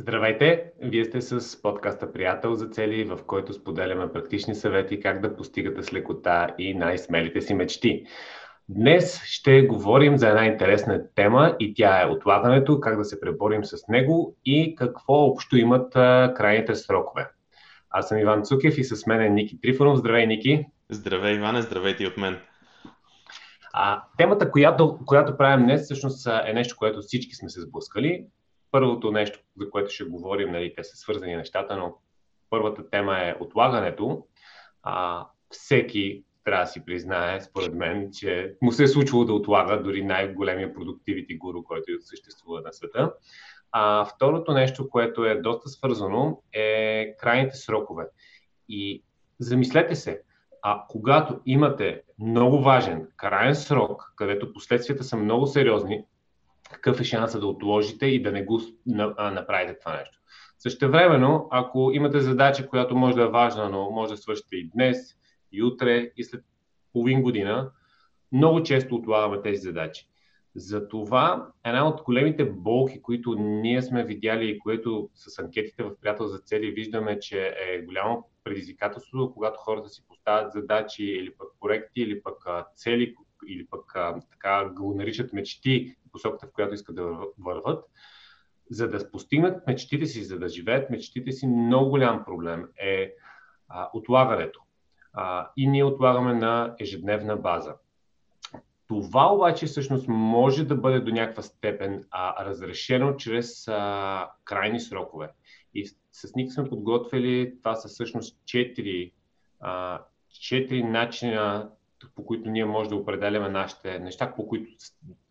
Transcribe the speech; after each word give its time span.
Здравейте! 0.00 0.64
Вие 0.82 1.04
сте 1.04 1.20
с 1.20 1.62
подкаста 1.62 2.12
Приятел 2.12 2.54
за 2.54 2.68
цели, 2.68 3.04
в 3.04 3.18
който 3.26 3.52
споделяме 3.52 4.12
практични 4.12 4.54
съвети 4.54 5.00
как 5.00 5.20
да 5.20 5.36
постигате 5.36 5.82
с 5.82 5.92
лекота 5.92 6.54
и 6.58 6.74
най-смелите 6.74 7.40
си 7.40 7.54
мечти. 7.54 8.04
Днес 8.68 9.22
ще 9.24 9.62
говорим 9.62 10.16
за 10.16 10.28
една 10.28 10.46
интересна 10.46 11.02
тема 11.14 11.56
и 11.60 11.74
тя 11.74 12.02
е 12.02 12.06
отлагането, 12.06 12.80
как 12.80 12.96
да 12.96 13.04
се 13.04 13.20
преборим 13.20 13.64
с 13.64 13.88
него 13.88 14.36
и 14.44 14.74
какво 14.74 15.14
общо 15.14 15.56
имат 15.56 15.92
крайните 16.36 16.74
срокове. 16.74 17.28
Аз 17.90 18.08
съм 18.08 18.18
Иван 18.18 18.42
Цукев 18.42 18.78
и 18.78 18.84
с 18.84 19.06
мен 19.06 19.20
е 19.20 19.28
Ники 19.28 19.60
Трифонов. 19.60 19.98
Здравей, 19.98 20.26
Ники! 20.26 20.66
Здравей, 20.90 21.34
Иване! 21.34 21.62
Здравейте 21.62 22.04
и 22.04 22.06
от 22.06 22.16
мен! 22.16 22.38
А, 23.72 24.02
темата, 24.18 24.50
която, 24.50 24.98
която 25.06 25.36
правим 25.36 25.66
днес, 25.66 25.84
всъщност 25.84 26.28
е 26.46 26.52
нещо, 26.52 26.76
което 26.78 27.00
всички 27.00 27.34
сме 27.34 27.48
се 27.48 27.60
сблъскали 27.60 28.24
първото 28.70 29.12
нещо, 29.12 29.40
за 29.56 29.70
което 29.70 29.90
ще 29.90 30.04
говорим, 30.04 30.52
нали, 30.52 30.74
те 30.76 30.84
са 30.84 30.96
свързани 30.96 31.36
нещата, 31.36 31.76
но 31.76 31.96
първата 32.50 32.90
тема 32.90 33.18
е 33.18 33.34
отлагането. 33.40 34.26
А, 34.82 35.26
всеки 35.50 36.24
трябва 36.44 36.64
да 36.64 36.70
си 36.70 36.84
признае, 36.84 37.40
според 37.40 37.74
мен, 37.74 38.10
че 38.12 38.54
му 38.62 38.72
се 38.72 38.82
е 38.82 38.88
случвало 38.88 39.24
да 39.24 39.32
отлага 39.32 39.82
дори 39.82 40.04
най-големия 40.04 40.74
продуктивити 40.74 41.36
гуру, 41.36 41.62
който 41.62 41.92
съществува 42.00 42.60
на 42.60 42.72
света. 42.72 43.12
А 43.72 44.04
второто 44.04 44.52
нещо, 44.52 44.90
което 44.90 45.24
е 45.24 45.40
доста 45.40 45.68
свързано, 45.68 46.42
е 46.52 47.16
крайните 47.16 47.56
срокове. 47.56 48.06
И 48.68 49.04
замислете 49.38 49.94
се, 49.94 50.22
а 50.62 50.84
когато 50.88 51.40
имате 51.46 52.02
много 52.18 52.62
важен 52.62 53.08
крайен 53.16 53.54
срок, 53.54 54.12
където 54.16 54.52
последствията 54.52 55.04
са 55.04 55.16
много 55.16 55.46
сериозни, 55.46 56.04
какъв 56.72 57.00
е 57.00 57.04
шанса 57.04 57.40
да 57.40 57.46
отложите 57.46 58.06
и 58.06 58.22
да 58.22 58.32
не 58.32 58.44
го 58.44 58.60
направите 59.18 59.78
това 59.78 59.96
нещо. 59.96 60.18
Същевременно, 60.58 61.48
ако 61.50 61.90
имате 61.94 62.20
задача, 62.20 62.68
която 62.68 62.96
може 62.96 63.16
да 63.16 63.22
е 63.22 63.28
важна, 63.28 63.68
но 63.68 63.90
може 63.90 64.10
да 64.10 64.16
свършите 64.16 64.56
и 64.56 64.70
днес, 64.74 64.98
и 65.52 65.62
утре, 65.62 66.10
и 66.16 66.24
след 66.24 66.44
половин 66.92 67.22
година, 67.22 67.70
много 68.32 68.62
често 68.62 68.94
отлагаме 68.94 69.42
тези 69.42 69.60
задачи. 69.60 70.06
Затова 70.54 71.48
една 71.64 71.88
от 71.88 72.02
големите 72.02 72.44
болки, 72.44 73.02
които 73.02 73.34
ние 73.34 73.82
сме 73.82 74.04
видяли 74.04 74.50
и 74.50 74.58
което 74.58 75.10
с 75.14 75.38
анкетите 75.38 75.82
в 75.82 76.00
Приятел 76.00 76.26
за 76.26 76.38
цели 76.38 76.70
виждаме, 76.70 77.20
че 77.20 77.46
е 77.46 77.82
голямо 77.82 78.28
предизвикателство, 78.44 79.34
когато 79.34 79.60
хората 79.60 79.88
си 79.88 80.04
поставят 80.08 80.52
задачи 80.52 81.04
или 81.04 81.34
пък 81.38 81.48
проекти, 81.60 82.00
или 82.00 82.22
пък 82.22 82.44
цели, 82.74 83.14
или 83.48 83.66
пък 83.66 83.94
така 84.30 84.70
го 84.76 84.94
наричат 84.94 85.32
мечти, 85.32 85.96
посоката, 86.12 86.46
в 86.46 86.52
която 86.52 86.74
искат 86.74 86.96
да 86.96 87.18
върват, 87.38 87.84
за 88.70 88.88
да 88.88 89.10
постигнат 89.10 89.66
мечтите 89.66 90.06
си, 90.06 90.24
за 90.24 90.38
да 90.38 90.48
живеят 90.48 90.90
мечтите 90.90 91.32
си, 91.32 91.46
много 91.46 91.90
голям 91.90 92.24
проблем 92.24 92.68
е 92.78 93.14
а, 93.68 93.90
отлагането. 93.94 94.62
А, 95.12 95.50
и 95.56 95.68
ние 95.68 95.84
отлагаме 95.84 96.34
на 96.34 96.74
ежедневна 96.80 97.36
база. 97.36 97.74
Това 98.88 99.32
обаче 99.32 99.66
всъщност 99.66 100.08
може 100.08 100.64
да 100.64 100.74
бъде 100.74 101.00
до 101.00 101.12
някаква 101.12 101.42
степен 101.42 102.04
а, 102.10 102.44
разрешено 102.44 103.16
чрез 103.16 103.68
а, 103.68 104.30
крайни 104.44 104.80
срокове. 104.80 105.30
И 105.74 105.86
с 106.12 106.34
Ник 106.36 106.52
сме 106.52 106.68
подготвили, 106.68 107.54
това 107.58 107.74
са 107.74 107.88
всъщност 107.88 108.38
четири, 108.46 109.12
а, 109.60 110.02
четири 110.40 110.82
начина 110.82 111.70
по 112.14 112.24
които 112.26 112.50
ние 112.50 112.64
можем 112.64 112.90
да 112.90 112.96
определяме 112.96 113.48
нашите 113.48 113.98
неща, 113.98 114.32
по 114.36 114.48
които 114.48 114.72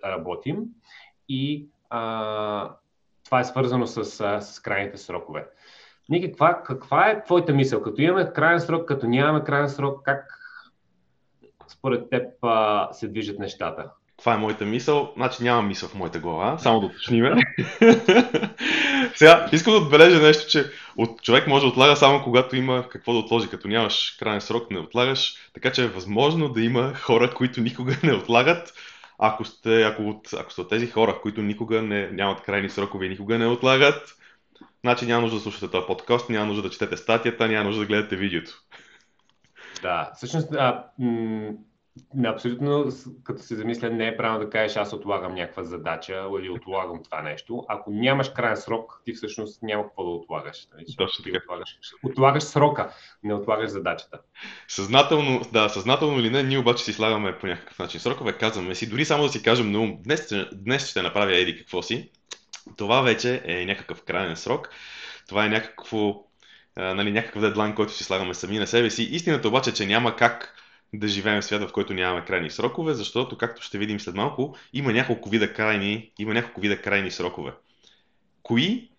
работим. 0.06 0.58
И 1.30 1.68
а, 1.90 2.72
това 3.26 3.40
е 3.40 3.44
свързано 3.44 3.88
с, 3.88 4.06
с 4.42 4.60
крайните 4.60 4.98
срокове. 4.98 5.48
Ники, 6.10 6.28
каква, 6.28 6.64
каква 6.64 7.10
е 7.10 7.24
твоята 7.24 7.54
мисъл? 7.54 7.82
Като 7.82 8.02
имаме 8.02 8.32
крайен 8.34 8.60
срок, 8.60 8.88
като 8.88 9.08
нямаме 9.08 9.44
крайен 9.44 9.70
срок, 9.70 10.02
как 10.06 10.40
според 11.68 12.10
теб 12.10 12.24
а, 12.42 12.90
се 12.92 13.08
движат 13.08 13.40
нещата? 13.40 13.92
Това 14.18 14.34
е 14.34 14.38
моята 14.38 14.66
мисъл. 14.66 15.14
Значи 15.16 15.44
няма 15.44 15.62
мисъл 15.62 15.90
в 15.90 15.96
моята 15.96 16.20
глава, 16.20 16.58
само 16.58 16.80
да 16.80 16.86
уточниме. 16.86 17.36
Сега, 19.20 19.50
искам 19.52 19.74
да 19.74 19.80
отбележа 19.80 20.22
нещо, 20.22 20.50
че 20.50 20.72
от 20.98 21.22
човек 21.22 21.48
може 21.48 21.62
да 21.62 21.68
отлага 21.68 21.96
само 21.96 22.24
когато 22.24 22.56
има 22.56 22.90
какво 22.90 23.14
да 23.14 23.20
отложи. 23.20 23.50
Като 23.50 23.68
нямаш 23.68 24.16
крайен 24.20 24.42
срок, 24.42 24.72
не 24.72 24.80
отлагаш. 24.80 25.36
Така 25.54 25.72
че 25.72 25.84
е 25.84 25.88
възможно 25.88 26.50
да 26.50 26.62
има 26.62 26.94
хора, 26.96 27.34
които 27.34 27.62
никога 27.62 27.96
не 28.04 28.14
отлагат. 28.14 28.74
Ако 29.18 29.46
сте, 29.46 29.84
ако, 29.84 30.02
от, 30.02 30.34
ако 30.34 30.52
сте 30.52 30.62
от 30.62 30.70
тези 30.70 30.88
хора, 30.88 31.20
които 31.22 31.42
никога 31.42 31.82
не, 31.82 32.08
нямат 32.12 32.42
крайни 32.42 32.70
срокове 32.70 33.06
и 33.06 33.10
никога 33.10 33.38
не 33.38 33.48
отлагат, 33.48 34.16
значи 34.82 35.06
няма 35.06 35.22
нужда 35.22 35.38
да 35.38 35.42
слушате 35.42 35.72
този 35.72 35.88
подкаст, 35.88 36.30
няма 36.30 36.46
нужда 36.46 36.62
да 36.62 36.70
четете 36.70 36.98
статията, 36.98 37.48
няма 37.48 37.64
нужда 37.64 37.82
да 37.82 37.88
гледате 37.88 38.16
видеото. 38.16 38.52
Да, 39.82 40.12
всъщност 40.16 40.54
а, 40.54 40.84
м- 41.00 41.52
Абсолютно, 42.26 42.92
като 43.24 43.42
се 43.42 43.56
замисля, 43.56 43.90
не 43.90 44.08
е 44.08 44.18
правилно 44.18 44.46
да 44.46 44.50
кажеш 44.50 44.78
аз 44.78 44.94
отлагам 44.94 45.36
някаква 45.36 45.64
задача 45.64 46.28
или 46.40 46.50
отлагам 46.50 47.04
това 47.04 47.22
нещо. 47.22 47.66
Ако 47.68 47.92
нямаш 47.92 48.30
крайен 48.30 48.58
срок, 48.58 49.02
ти 49.06 49.14
всъщност 49.14 49.64
няма 49.64 49.84
какво 49.84 50.04
да 50.04 50.10
отлагаш. 50.10 50.68
Нали? 50.74 50.86
Точно 50.98 51.24
така. 51.24 51.38
Отлагаш, 51.44 51.80
отлагаш 52.04 52.44
срока, 52.44 52.94
не 53.24 53.34
отлагаш 53.34 53.70
задачата. 53.70 54.20
Съзнателно, 54.68 55.42
да, 55.54 55.70
съзнателно 55.70 56.20
или 56.20 56.30
не, 56.30 56.44
ние 56.44 56.58
обаче 56.58 56.84
си 56.84 56.94
слагаме 56.94 57.38
по 57.40 57.48
някакъв 57.48 57.80
начин 57.80 58.00
срокове, 58.00 58.34
казваме 58.34 58.76
си, 58.76 58.90
дори 58.90 59.06
само 59.06 59.24
да 59.24 59.30
си 59.30 59.44
кажем 59.44 59.72
на 59.72 59.80
ум, 59.80 59.98
днес, 60.04 60.34
днес 60.54 60.90
ще 60.90 61.02
направя 61.02 61.36
еди 61.36 61.58
какво 61.58 61.82
си, 61.82 62.10
това 62.78 63.02
вече 63.02 63.42
е 63.46 63.66
някакъв 63.66 64.04
крайен 64.04 64.36
срок, 64.36 64.70
това 65.28 65.46
е 65.46 65.50
някакво, 65.50 66.24
а, 66.76 66.94
нали, 66.94 67.12
някакъв 67.12 67.42
дедлайн, 67.42 67.76
който 67.76 67.94
си 67.94 68.04
слагаме 68.04 68.34
сами 68.34 68.60
на 68.60 68.68
себе 68.68 68.90
си. 68.90 69.04
Истината 69.04 69.48
обаче, 69.48 69.74
че 69.74 69.86
няма 69.86 70.16
как 70.16 70.56
да 70.94 71.08
живеем 71.08 71.42
в 71.42 71.46
свят, 71.46 71.70
в 71.70 71.72
който 71.72 71.94
нямаме 71.94 72.26
крайни 72.26 72.50
срокове, 72.50 72.94
защото, 72.94 73.38
както 73.38 73.62
ще 73.62 73.78
видим 73.78 74.00
след 74.00 74.16
малко, 74.16 74.56
има 74.74 74.94
няколко 74.94 75.30
вида 75.30 75.54
крайни, 75.54 76.12
има 76.20 76.34
няколко 76.34 76.62
вида 76.62 76.82
крайни 76.82 77.12
срокове. 77.12 77.52
Кои 78.44 78.90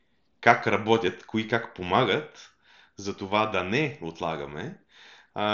как 0.40 0.66
работят, 0.66 1.26
кои 1.26 1.48
как 1.48 1.74
помагат 1.74 2.50
за 2.96 3.16
това 3.16 3.46
да 3.46 3.64
не 3.64 3.98
отлагаме, 4.02 4.78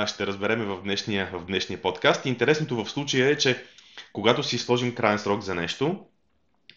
ще 0.06 0.26
разбереме 0.26 0.64
в 0.64 0.82
днешния, 0.82 1.30
в 1.32 1.44
днешния 1.44 1.82
подкаст. 1.82 2.26
Интересното 2.26 2.84
в 2.84 2.90
случая 2.90 3.30
е, 3.30 3.38
че 3.38 3.64
когато 4.12 4.42
си 4.42 4.58
сложим 4.58 4.94
крайен 4.94 5.18
срок 5.18 5.40
за 5.42 5.54
нещо, 5.54 6.06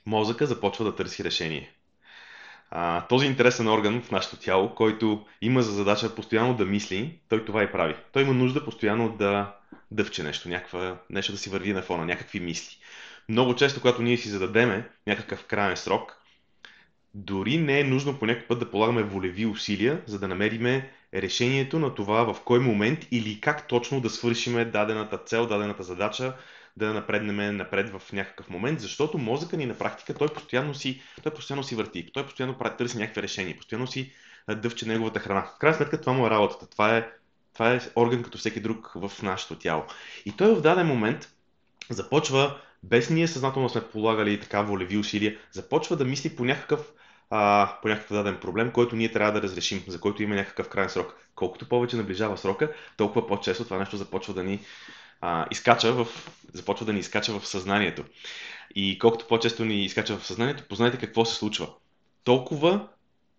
мозъка 0.05 0.45
започва 0.45 0.85
да 0.85 0.95
търси 0.95 1.23
решение. 1.23 1.73
А, 2.71 3.07
този 3.07 3.25
интересен 3.25 3.67
орган 3.67 4.01
в 4.01 4.11
нашето 4.11 4.37
тяло, 4.37 4.75
който 4.75 5.25
има 5.41 5.61
за 5.61 5.71
задача 5.71 6.15
постоянно 6.15 6.53
да 6.53 6.65
мисли, 6.65 7.19
той 7.29 7.45
това 7.45 7.63
и 7.63 7.71
прави. 7.71 7.95
Той 8.11 8.23
има 8.23 8.33
нужда 8.33 8.65
постоянно 8.65 9.09
да 9.09 9.55
дъвче 9.91 10.23
нещо, 10.23 10.49
някаква, 10.49 10.97
нещо 11.09 11.31
да 11.31 11.37
си 11.37 11.49
върви 11.49 11.73
на 11.73 11.81
фона, 11.81 12.05
някакви 12.05 12.39
мисли. 12.39 12.77
Много 13.29 13.55
често, 13.55 13.81
когато 13.81 14.01
ние 14.01 14.17
си 14.17 14.29
зададеме 14.29 14.89
някакъв 15.07 15.45
крайен 15.45 15.77
срок, 15.77 16.15
дори 17.13 17.57
не 17.57 17.79
е 17.79 17.83
нужно 17.83 18.19
по 18.19 18.25
някакъв 18.25 18.47
път 18.47 18.59
да 18.59 18.71
полагаме 18.71 19.03
волеви 19.03 19.45
усилия, 19.45 20.01
за 20.05 20.19
да 20.19 20.27
намериме 20.27 20.91
решението 21.13 21.79
на 21.79 21.95
това 21.95 22.33
в 22.33 22.41
кой 22.45 22.59
момент 22.59 23.07
или 23.11 23.41
как 23.41 23.67
точно 23.67 24.01
да 24.01 24.09
свършиме 24.09 24.65
дадената 24.65 25.17
цел, 25.17 25.47
дадената 25.47 25.83
задача, 25.83 26.33
да 26.79 26.93
напреднем 26.93 27.57
напред 27.57 27.89
в 27.89 28.13
някакъв 28.13 28.49
момент, 28.49 28.79
защото 28.79 29.17
мозъка 29.17 29.57
ни 29.57 29.65
на 29.65 29.73
практика 29.73 30.13
той 30.13 30.27
постоянно 30.27 30.73
си, 30.73 31.01
той 31.23 31.33
постоянно 31.33 31.63
си 31.63 31.75
върти, 31.75 32.11
той 32.13 32.25
постоянно 32.25 32.57
търси 32.77 32.97
някакви 32.97 33.21
решения, 33.21 33.57
постоянно 33.57 33.87
си 33.87 34.13
дъвче 34.55 34.87
неговата 34.87 35.19
храна. 35.19 35.41
В 35.41 35.59
крайна 35.59 35.77
сметка 35.77 36.01
това 36.01 36.13
му 36.13 36.27
е 36.27 36.29
работата. 36.29 36.69
Това 36.69 36.97
е, 36.97 37.07
това 37.53 37.73
е 37.73 37.79
орган 37.95 38.23
като 38.23 38.37
всеки 38.37 38.59
друг 38.59 38.91
в 38.95 39.11
нашето 39.23 39.55
тяло. 39.55 39.83
И 40.25 40.31
той 40.31 40.55
в 40.55 40.61
даден 40.61 40.87
момент 40.87 41.29
започва, 41.89 42.57
без 42.83 43.09
ние 43.09 43.27
съзнателно 43.27 43.69
сме 43.69 43.87
полагали 43.87 44.39
така 44.39 44.61
волеви 44.61 44.97
усилия, 44.97 45.37
започва 45.51 45.95
да 45.95 46.05
мисли 46.05 46.35
по 46.35 46.45
някакъв 46.45 46.91
а, 47.29 47.73
по 47.81 47.87
някакъв 47.87 48.13
даден 48.13 48.37
проблем, 48.41 48.71
който 48.71 48.95
ние 48.95 49.11
трябва 49.11 49.31
да 49.31 49.41
разрешим, 49.41 49.83
за 49.87 49.99
който 49.99 50.23
има 50.23 50.35
някакъв 50.35 50.69
крайен 50.69 50.89
срок. 50.89 51.15
Колкото 51.35 51.69
повече 51.69 51.97
наближава 51.97 52.37
срока, 52.37 52.73
толкова 52.97 53.27
по-често 53.27 53.63
това 53.63 53.77
нещо 53.77 53.97
започва 53.97 54.33
да 54.33 54.43
ни 54.43 54.59
а, 55.21 55.45
изкача 55.51 55.93
в, 55.93 56.07
започва 56.53 56.85
да 56.85 56.93
ни 56.93 56.99
изкача 56.99 57.39
в 57.39 57.47
съзнанието. 57.47 58.03
И 58.75 58.99
колкото 58.99 59.27
по-често 59.27 59.65
ни 59.65 59.85
изкача 59.85 60.17
в 60.17 60.25
съзнанието, 60.25 60.63
познайте 60.69 60.97
какво 60.97 61.25
се 61.25 61.35
случва. 61.35 61.67
Толкова 62.23 62.87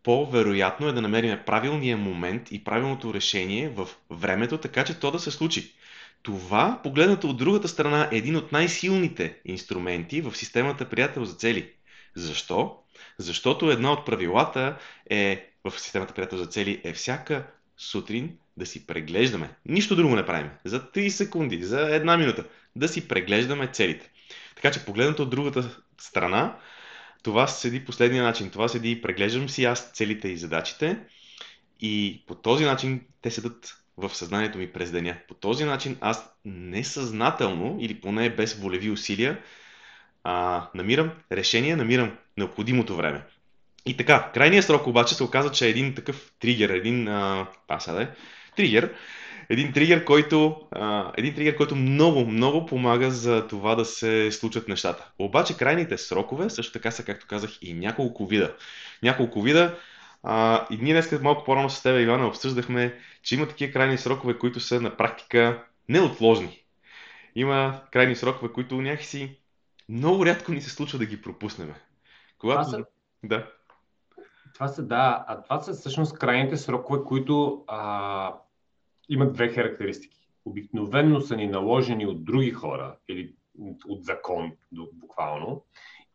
по-вероятно 0.03 0.89
е 0.89 0.93
да 0.93 1.03
намерим 1.03 1.39
правилния 1.47 1.97
момент 1.97 2.53
и 2.53 2.65
правилното 2.65 3.15
решение 3.15 3.69
в 3.69 3.89
времето, 4.11 4.59
така 4.59 4.85
че 4.85 5.01
то 5.01 5.11
да 5.11 5.19
се 5.19 5.31
случи. 5.31 5.75
Това, 6.23 6.81
погледнато 6.83 7.29
от 7.29 7.37
другата 7.37 7.69
страна, 7.69 8.09
е 8.13 8.17
един 8.17 8.37
от 8.37 8.53
най-силните 8.53 9.39
инструменти 9.45 10.21
в 10.21 10.37
системата 10.37 10.89
приятел 10.89 11.25
за 11.25 11.35
цели. 11.35 11.73
Защо? 12.15 12.77
Защото 13.19 13.71
една 13.71 13.93
от 13.93 14.07
правилата 14.07 14.79
е 15.11 15.51
в 15.65 15.81
системата 15.81 16.15
приятел 16.15 16.39
за 16.39 16.47
цели 16.47 16.81
е 16.85 16.93
всяка 16.93 17.47
сутрин 17.77 18.39
да 18.61 18.67
си 18.67 18.87
преглеждаме. 18.87 19.51
Нищо 19.67 19.97
друго 19.97 20.17
не 20.17 20.27
правим. 20.27 20.51
За 20.65 20.81
30 20.81 21.09
секунди, 21.09 21.63
за 21.63 21.81
една 21.81 22.17
минута. 22.17 22.45
Да 22.77 22.89
си 22.89 23.09
преглеждаме 23.09 23.71
целите. 23.73 24.11
Така 24.57 24.71
че 24.71 24.85
погледнато 24.85 25.23
от 25.23 25.31
другата 25.31 25.81
страна, 25.99 26.57
това 27.23 27.47
седи 27.47 27.85
последния 27.85 28.23
начин. 28.23 28.51
Това 28.51 28.69
седи, 28.69 29.03
преглеждам 29.03 29.49
си 29.49 29.65
аз 29.65 29.91
целите 29.93 30.29
и 30.29 30.37
задачите 30.37 30.99
и 31.81 32.25
по 32.27 32.35
този 32.35 32.65
начин 32.65 33.01
те 33.23 33.31
седат 33.31 33.77
в 33.97 34.17
съзнанието 34.17 34.59
ми 34.59 34.73
през 34.73 34.91
деня. 34.91 35.17
По 35.29 35.35
този 35.35 35.65
начин 35.65 35.97
аз 36.01 36.33
несъзнателно 36.45 37.77
или 37.81 38.01
поне 38.01 38.31
без 38.31 38.55
волеви 38.55 38.91
усилия 38.91 39.39
а, 40.25 40.67
намирам 40.75 41.11
решение, 41.33 41.77
намирам 41.77 42.19
необходимото 42.37 42.97
време. 42.97 43.23
И 43.87 43.97
така, 43.97 44.31
крайният 44.35 44.67
срок 44.67 44.87
обаче 44.87 45.15
се 45.15 45.25
оказа, 45.25 45.53
че 45.53 45.67
е 45.67 45.71
един 45.71 45.95
такъв 45.95 46.33
тригер, 46.41 46.71
един, 46.71 47.09
а, 47.09 47.47
а 47.69 47.81
сега 47.81 47.97
да 47.97 48.03
е, 48.03 48.09
тригер, 48.57 48.95
един 49.49 49.73
тригер, 49.73 50.05
който, 50.05 50.61
а, 50.71 51.13
един 51.17 51.35
тригер, 51.35 51.57
който 51.57 51.77
много, 51.77 52.27
много 52.27 52.67
помага 52.67 53.11
за 53.11 53.47
това 53.47 53.75
да 53.75 53.85
се 53.85 54.33
случат 54.33 54.69
нещата. 54.69 55.11
Обаче 55.19 55.57
крайните 55.57 55.99
срокове 55.99 56.51
също 56.51 56.73
така 56.73 56.91
са, 56.91 57.05
както 57.05 57.27
казах, 57.27 57.59
и 57.63 57.75
няколко 57.75 58.27
вида. 58.27 58.55
Няколко 59.03 59.43
вида. 59.43 59.79
А, 60.23 60.67
и 60.71 60.77
ние 60.77 60.93
днес 60.93 61.21
малко 61.23 61.45
по-рано 61.45 61.71
с 61.71 61.83
теб, 61.83 62.01
Ивана, 62.01 62.27
обсъждахме, 62.27 62.99
че 63.23 63.35
има 63.35 63.49
такива 63.49 63.73
крайни 63.73 63.99
срокове, 63.99 64.39
които 64.39 64.61
са 64.61 64.81
на 64.81 64.97
практика 64.97 65.65
неотложни. 65.89 66.63
Има 67.35 67.81
крайни 67.93 68.17
срокове, 68.17 68.53
които 68.53 68.83
някакси 68.83 69.37
много 69.89 70.27
рядко 70.27 70.53
ни 70.53 70.61
се 70.61 70.71
случва 70.71 70.99
да 70.99 71.07
ги 71.07 71.23
пропуснем. 71.23 71.75
Когато... 72.39 72.71
са... 72.71 72.85
Да. 73.25 73.47
Това 74.55 74.69
са, 74.69 74.83
да, 74.87 75.25
а 75.29 75.43
това 75.43 75.61
са 75.61 75.73
всъщност 75.73 76.19
крайните 76.19 76.57
срокове, 76.57 77.05
които 77.05 77.65
а, 77.67 78.35
имат 79.09 79.33
две 79.33 79.49
характеристики. 79.49 80.29
Обикновенно 80.45 81.21
са 81.21 81.37
ни 81.37 81.47
наложени 81.47 82.07
от 82.07 82.25
други 82.25 82.51
хора 82.51 82.97
или 83.09 83.35
от 83.89 84.05
закон 84.05 84.53
буквално, 84.93 85.65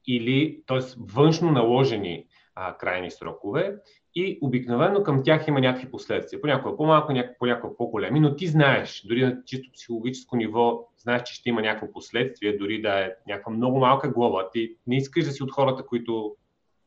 или 0.07 0.63
т.е. 0.67 0.79
външно 0.97 1.51
наложени 1.51 2.25
а, 2.55 2.77
крайни 2.77 3.11
срокове 3.11 3.75
и 4.15 4.39
обикновено 4.41 5.03
към 5.03 5.23
тях 5.23 5.47
има 5.47 5.59
някакви 5.59 5.91
последствия. 5.91 6.41
Понякога 6.41 6.77
по-малко, 6.77 7.13
понякога 7.39 7.77
по-големи, 7.77 8.19
но 8.19 8.35
ти 8.35 8.47
знаеш, 8.47 9.03
дори 9.07 9.25
на 9.25 9.43
чисто 9.45 9.71
психологическо 9.73 10.35
ниво, 10.35 10.87
знаеш, 10.97 11.23
че 11.23 11.33
ще 11.33 11.49
има 11.49 11.61
някакво 11.61 11.91
последствие, 11.91 12.57
дори 12.57 12.81
да 12.81 13.05
е 13.05 13.11
някаква 13.27 13.51
много 13.51 13.79
малка 13.79 14.09
глоба. 14.09 14.49
Ти 14.53 14.75
не 14.87 14.97
искаш 14.97 15.25
да 15.25 15.31
си 15.31 15.43
от 15.43 15.51
хората, 15.51 15.85
които 15.85 16.35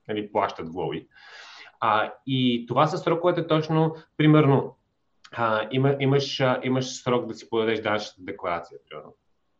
нали, 0.08 0.32
плащат 0.32 0.70
глоби. 0.70 1.08
А, 1.81 2.12
и 2.26 2.64
това 2.69 2.87
са 2.87 2.99
сроковете 2.99 3.46
точно, 3.46 3.94
примерно, 4.16 4.76
а, 5.32 5.69
има, 5.70 5.96
имаш, 6.00 6.40
а, 6.40 6.60
имаш 6.62 7.02
срок 7.02 7.26
да 7.26 7.34
си 7.34 7.50
подадеш 7.50 7.81
данъчната 7.81 8.22
декларация, 8.22 8.78
примерно, 8.88 9.14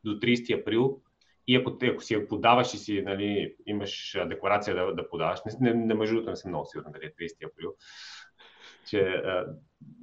до 0.05 0.11
30 0.11 0.61
април. 0.61 1.01
И 1.47 1.57
ако, 1.57 1.77
ако 1.93 2.03
си 2.03 2.15
я 2.15 2.29
подаваш 2.29 2.75
и 2.75 2.79
си, 2.79 3.03
нали, 3.03 3.55
имаш 3.67 4.17
декларация 4.27 4.77
да, 4.77 4.95
да 4.95 5.09
подаваш, 5.09 5.41
не, 5.45 5.71
не, 5.71 5.85
не 5.85 5.95
между 5.95 6.15
другото 6.15 6.31
не 6.31 6.37
съм 6.37 6.51
много 6.51 6.67
сигурен 6.67 6.93
дали 6.93 7.05
е 7.05 7.15
30 7.25 7.53
април, 7.53 7.75
че 8.91 9.23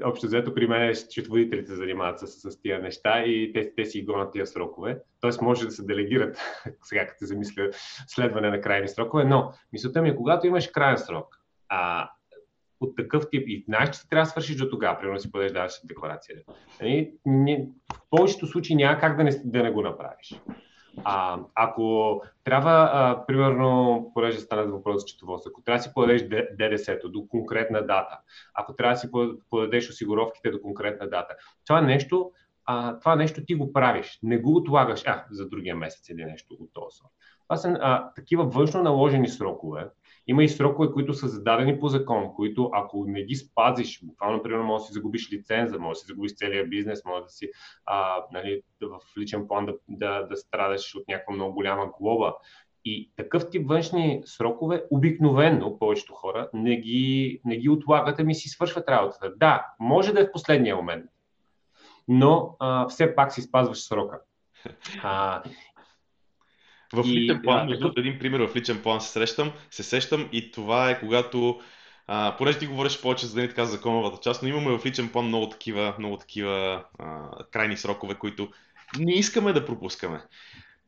общо 0.04 0.28
взето 0.28 0.54
при 0.54 0.68
мен 0.68 0.96
счетоводителите 0.96 1.68
се 1.68 1.76
занимават 1.76 2.20
с, 2.20 2.28
с 2.28 2.62
тия 2.62 2.82
неща 2.82 3.24
и 3.24 3.54
те, 3.54 3.74
те 3.76 3.86
си 3.86 4.06
гонят 4.06 4.34
тия 4.34 4.48
срокове. 4.48 5.00
Тоест 5.22 5.42
може 5.42 5.66
да 5.66 5.72
се 5.72 5.86
делегират, 5.86 6.38
сега 6.84 7.08
като 7.08 7.18
се 7.18 7.26
замисля, 7.26 7.70
следване 8.08 8.50
на 8.50 8.62
крайни 8.62 8.88
срокове, 8.88 9.24
но 9.24 9.52
мисълта 9.74 10.02
ми 10.02 10.10
е, 10.10 10.16
когато 10.16 10.48
имаш 10.48 10.68
крайен 10.68 10.98
срок, 10.98 11.40
а, 11.70 12.10
от 12.80 12.96
такъв 12.96 13.24
тип 13.32 13.44
и 13.48 13.64
знаеш, 13.68 13.90
че 13.90 14.10
трябва 14.10 14.24
да 14.24 14.30
свършиш 14.30 14.56
до 14.56 14.70
тогава, 14.70 15.00
примерно 15.00 15.20
си 15.20 15.32
подеш 15.32 15.52
декларация. 15.84 16.38
Нали? 16.82 17.14
В 17.94 18.10
повечето 18.10 18.48
случаи 18.48 18.76
няма 18.76 19.00
как 19.00 19.18
да 19.18 19.24
не, 19.24 19.42
да 19.46 19.64
не 19.64 19.72
го 19.72 19.82
направиш. 19.82 20.42
А, 21.04 21.40
ако 21.56 22.22
трябва, 22.44 22.90
а, 22.94 23.26
примерно, 23.26 24.12
понеже 24.14 24.40
стана 24.40 24.64
въпрос 24.64 25.02
за 25.02 25.06
четоводство, 25.06 25.50
ако 25.54 25.62
трябва 25.62 25.78
да 25.80 25.84
си 25.84 25.92
подадеш 25.94 26.22
ДДС-то 26.58 27.10
до 27.10 27.28
конкретна 27.28 27.82
дата, 27.82 28.20
ако 28.54 28.76
трябва 28.76 28.94
да 28.94 29.00
си 29.00 29.10
подадеш 29.50 29.90
осигуровките 29.90 30.52
до 30.52 30.62
конкретна 30.62 31.10
дата, 31.10 31.36
това 31.66 31.82
нещо, 31.82 32.32
а, 32.66 33.00
това 33.00 33.16
нещо 33.16 33.46
ти 33.46 33.56
го 33.56 33.74
правиш, 33.74 34.20
не 34.24 34.38
го 34.38 34.56
отлагаш 34.56 35.04
а, 35.06 35.26
за 35.32 35.50
другия 35.50 35.76
месец 35.76 36.10
или 36.10 36.26
нещо 36.26 36.54
от 36.60 36.70
този 36.74 37.00
Това 37.44 37.58
са 37.58 37.78
а, 37.82 38.14
такива 38.14 38.44
външно 38.44 38.84
наложени 38.84 39.28
срокове, 39.28 39.88
има 40.28 40.44
и 40.44 40.50
срокове, 40.50 40.92
които 40.92 41.14
са 41.14 41.28
зададени 41.28 41.80
по 41.80 41.88
закон, 41.88 42.34
които 42.36 42.70
ако 42.74 43.06
не 43.08 43.24
ги 43.24 43.36
спазиш, 43.36 44.00
буквално, 44.04 44.44
примерно, 44.44 44.64
може 44.64 44.82
да 44.82 44.88
си 44.88 44.94
загубиш 44.94 45.34
лиценза, 45.34 45.80
може 45.80 45.98
да 45.98 46.00
си 46.00 46.06
загубиш 46.08 46.36
целия 46.36 46.68
бизнес, 46.68 47.06
може 47.06 47.24
да 47.24 47.30
си 47.30 47.50
а, 47.86 48.24
нали, 48.32 48.62
в 48.82 49.00
личен 49.18 49.48
план 49.48 49.66
да, 49.66 49.74
да, 49.90 50.28
да 50.28 50.38
страдаш 50.38 50.96
от 50.96 51.08
някаква 51.08 51.34
много 51.34 51.54
голяма 51.54 51.92
глоба. 52.00 52.36
И 52.86 53.12
такъв 53.16 53.50
тип 53.50 53.68
външни 53.68 54.22
срокове, 54.26 54.84
обикновенно 54.92 55.80
повечето 55.80 56.14
хора 56.14 56.50
не 56.54 56.78
ги, 56.78 57.42
не 57.46 57.58
ги 57.58 57.70
отлагат, 57.70 58.20
ами 58.20 58.36
си 58.36 58.50
свършват 58.50 58.90
работата. 58.90 59.34
Да, 59.36 59.66
може 59.80 60.14
да 60.14 60.22
е 60.22 60.26
в 60.26 60.32
последния 60.32 60.76
момент, 60.76 61.06
но 62.08 62.56
а, 62.60 62.88
все 62.88 63.16
пак 63.16 63.34
си 63.34 63.42
спазваш 63.42 63.80
срока. 63.80 64.22
А, 65.04 65.44
в 66.94 67.04
и, 67.06 67.22
личен 67.22 67.42
план, 67.44 67.68
между 67.68 67.92
да, 67.92 68.02
един 68.02 68.20
пример 68.20 68.40
в 68.40 68.56
личен 68.56 68.82
план 68.82 69.02
се 69.02 69.12
срещам, 69.12 69.52
се 69.72 69.84
сещам 69.84 70.30
и 70.32 70.52
това 70.52 70.90
е 70.90 71.00
когато 71.00 71.60
а, 72.08 72.36
понеже 72.38 72.60
ти 72.60 72.68
говориш 72.68 73.02
повече 73.02 73.26
за 73.26 73.36
да 73.36 73.42
не 73.42 73.48
така 73.48 73.66
законовата 73.66 74.18
част, 74.22 74.44
но 74.44 74.50
имаме 74.50 74.78
в 74.78 74.86
личен 74.86 75.10
план 75.10 75.26
много 75.26 75.50
такива, 75.50 75.96
много 76.00 76.18
такива 76.18 76.84
а, 77.00 77.30
крайни 77.52 77.78
срокове, 77.78 78.16
които 78.16 78.50
не 79.00 79.14
искаме 79.14 79.54
да 79.54 79.66
пропускаме. 79.66 80.22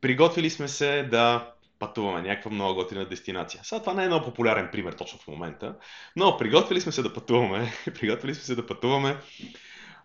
Приготвили 0.01 0.49
сме 0.49 0.67
се 0.67 1.03
да 1.03 1.51
пътуваме 1.79 2.21
някаква 2.21 2.51
много 2.51 2.75
готина 2.75 3.05
дестинация. 3.05 3.61
Сега 3.63 3.79
това 3.79 3.93
не 3.93 4.03
е 4.03 4.07
много 4.07 4.25
популярен 4.25 4.69
пример 4.71 4.93
точно 4.93 5.19
в 5.19 5.27
момента, 5.27 5.75
но 6.15 6.37
приготвили 6.37 6.81
сме 6.81 6.91
се 6.91 7.01
да 7.01 7.13
пътуваме, 7.13 7.73
приготвили 7.99 8.35
сме 8.35 8.43
се 8.43 8.55
да 8.55 8.65
пътуваме 8.65 9.17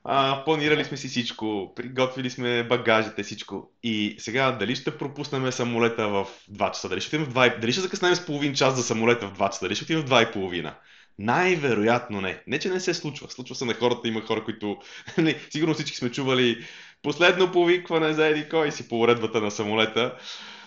а, 0.05 0.45
планирали 0.45 0.85
сме 0.85 0.97
си 0.97 1.09
всичко, 1.09 1.73
приготвили 1.77 2.31
сме 2.31 2.65
багажите, 2.65 3.23
всичко. 3.23 3.71
И 3.83 4.17
сега 4.19 4.53
дали 4.53 4.77
ще 4.77 4.99
пропуснем 4.99 5.53
самолета 5.53 6.09
в 6.09 6.27
2 6.53 6.73
часа, 6.73 6.89
дали 6.89 7.01
ще, 7.01 7.19
в 7.19 7.35
2, 7.35 7.61
дали 7.61 7.73
ще 7.73 7.81
закъснем 7.81 8.15
с 8.15 8.27
половин 8.27 8.55
час 8.55 8.77
за 8.77 8.83
самолета 8.83 9.29
в 9.29 9.39
2 9.39 9.47
часа, 9.47 9.65
дали 9.65 9.75
ще 9.75 9.85
отидем 9.85 10.03
в 10.03 10.11
2 10.11 10.29
и 10.29 10.33
половина. 10.33 10.75
Най-вероятно 11.19 12.21
не. 12.21 12.43
Не, 12.47 12.59
че 12.59 12.69
не 12.69 12.81
се 12.81 12.95
случва. 12.95 13.31
Случва 13.31 13.55
се 13.55 13.65
на 13.65 13.75
хората, 13.75 14.09
има 14.09 14.21
хора, 14.21 14.45
които... 14.45 14.77
Не, 15.19 15.41
сигурно 15.51 15.75
всички 15.75 15.97
сме 15.97 16.13
чували 16.13 16.65
последно 17.03 17.53
повикване 17.53 18.13
за 18.13 18.27
еди 18.27 18.49
кой 18.49 18.73
си 18.73 18.89
по 18.89 19.01
уредбата 19.01 19.41
на 19.41 19.51
самолета. 19.51 20.19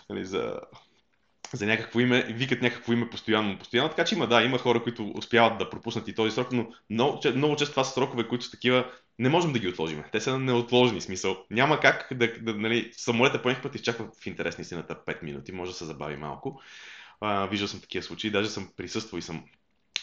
Нали, 0.09 0.25
за 0.25 0.59
за 1.55 1.65
някакво 1.65 1.99
име, 1.99 2.23
викат 2.23 2.61
някакво 2.61 2.93
име 2.93 3.09
постоянно, 3.09 3.59
постоянно. 3.59 3.89
Така 3.89 4.05
че 4.05 4.15
има, 4.15 4.27
да, 4.27 4.43
има 4.43 4.57
хора, 4.57 4.83
които 4.83 5.11
успяват 5.15 5.57
да 5.57 5.69
пропуснат 5.69 6.07
и 6.07 6.15
този 6.15 6.31
срок, 6.31 6.51
но 6.51 6.67
много, 6.89 7.19
много 7.35 7.55
често 7.55 7.73
това 7.73 7.83
са 7.83 7.93
срокове, 7.93 8.27
които 8.27 8.45
са 8.45 8.51
такива, 8.51 8.91
не 9.19 9.29
можем 9.29 9.53
да 9.53 9.59
ги 9.59 9.67
отложим. 9.67 10.03
Те 10.11 10.21
са 10.21 10.39
неотложни, 10.39 11.01
смисъл. 11.01 11.45
Няма 11.51 11.79
как 11.79 12.07
да, 12.13 12.33
да 12.41 12.53
нали, 12.53 12.91
самолета 12.93 13.41
по 13.41 13.61
път 13.61 13.75
изчаква 13.75 14.05
в 14.21 14.27
интерес 14.27 14.57
на 14.57 14.61
истината 14.61 14.95
5 15.07 15.23
минути, 15.23 15.51
може 15.51 15.71
да 15.71 15.77
се 15.77 15.85
забави 15.85 16.17
малко. 16.17 16.61
А, 17.21 17.45
виждал 17.45 17.67
съм 17.67 17.81
такива 17.81 18.03
случаи, 18.03 18.31
даже 18.31 18.49
съм 18.49 18.69
присъствал 18.77 19.19
и 19.19 19.21
съм 19.21 19.43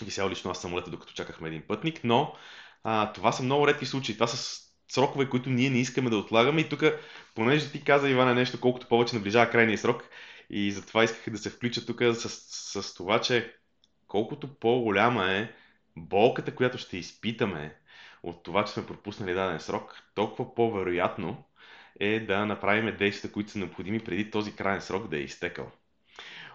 висял 0.05 0.29
лично 0.29 0.51
аз 0.51 0.61
самолета, 0.61 0.91
докато 0.91 1.13
чакахме 1.13 1.49
един 1.49 1.63
пътник, 1.69 2.01
но 2.05 2.35
а, 2.85 3.13
това 3.13 3.33
са 3.33 3.43
много 3.43 3.67
редки 3.67 3.87
случаи. 3.87 4.15
Това 4.15 4.27
са 4.27 4.63
срокове, 4.93 5.29
които 5.29 5.51
ние 5.51 5.71
не 5.71 5.79
искаме 5.79 6.11
да 6.11 6.17
отлагаме 6.17 6.61
и 6.61 6.69
тук, 6.69 6.83
понеже 7.35 7.71
ти 7.71 7.85
каза, 7.85 8.11
Ивана, 8.11 8.35
нещо, 8.35 8.61
колкото 8.61 8.89
повече 8.89 9.17
наближава 9.17 9.51
крайния 9.51 9.79
срок, 9.79 10.05
и 10.51 10.73
затова 10.73 11.05
исках 11.05 11.33
да 11.33 11.39
се 11.39 11.51
включа 11.51 11.87
тук 11.87 12.03
с, 12.03 12.29
с 12.83 12.95
това, 12.95 13.21
че 13.21 13.55
колкото 14.09 14.55
по-голяма 14.55 15.33
е 15.33 15.49
болката, 15.97 16.55
която 16.55 16.79
ще 16.79 16.97
изпитаме 16.97 17.77
от 18.23 18.43
това, 18.43 18.65
че 18.65 18.73
сме 18.73 18.87
пропуснали 18.87 19.35
даден 19.35 19.61
срок, 19.61 20.03
толкова 20.15 20.55
по-вероятно 20.55 21.45
е 22.01 22.21
да 22.21 22.47
направим 22.47 22.97
действията, 22.97 23.33
които 23.33 23.51
са 23.51 23.59
необходими 23.59 24.01
преди 24.01 24.31
този 24.31 24.57
крайен 24.57 24.81
срок 24.81 25.09
да 25.09 25.17
е 25.17 25.21
изтекал. 25.21 25.71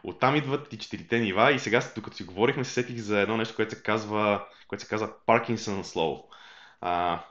Оттам 0.04 0.36
идват 0.36 0.74
и 0.74 0.78
четирите 0.78 1.20
нива 1.20 1.54
и 1.54 1.60
сега, 1.60 1.92
докато 1.96 2.18
си 2.18 2.24
говорихме, 2.24 2.64
се 2.64 2.74
сетих 2.74 2.98
за 2.98 3.20
едно 3.20 3.38
нещо, 3.38 3.56
което 3.56 3.76
се 3.76 3.84
казва, 3.84 4.48
което 4.68 4.84
се 4.84 4.90
казва 4.90 5.14
Slow. 5.28 6.24
А, 6.82 7.24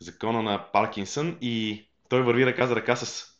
закона 0.00 0.42
на 0.42 0.72
Паркинсън 0.72 1.38
и 1.40 1.86
той 2.08 2.22
върви 2.22 2.46
ръка 2.46 2.66
за 2.66 2.76
ръка 2.76 2.96
с 2.96 3.35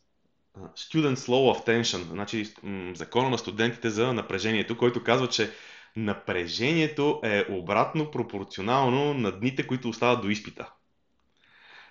Student 0.56 1.14
Slow 1.14 1.54
of 1.54 1.66
Tension, 1.66 2.02
значи 2.02 2.54
закона 2.94 3.30
на 3.30 3.38
студентите 3.38 3.90
за 3.90 4.12
напрежението, 4.12 4.76
който 4.76 5.04
казва, 5.04 5.28
че 5.28 5.50
напрежението 5.96 7.20
е 7.24 7.44
обратно 7.50 8.10
пропорционално 8.10 9.14
на 9.14 9.32
дните, 9.32 9.66
които 9.66 9.88
остават 9.88 10.22
до 10.22 10.28
изпита. 10.28 10.72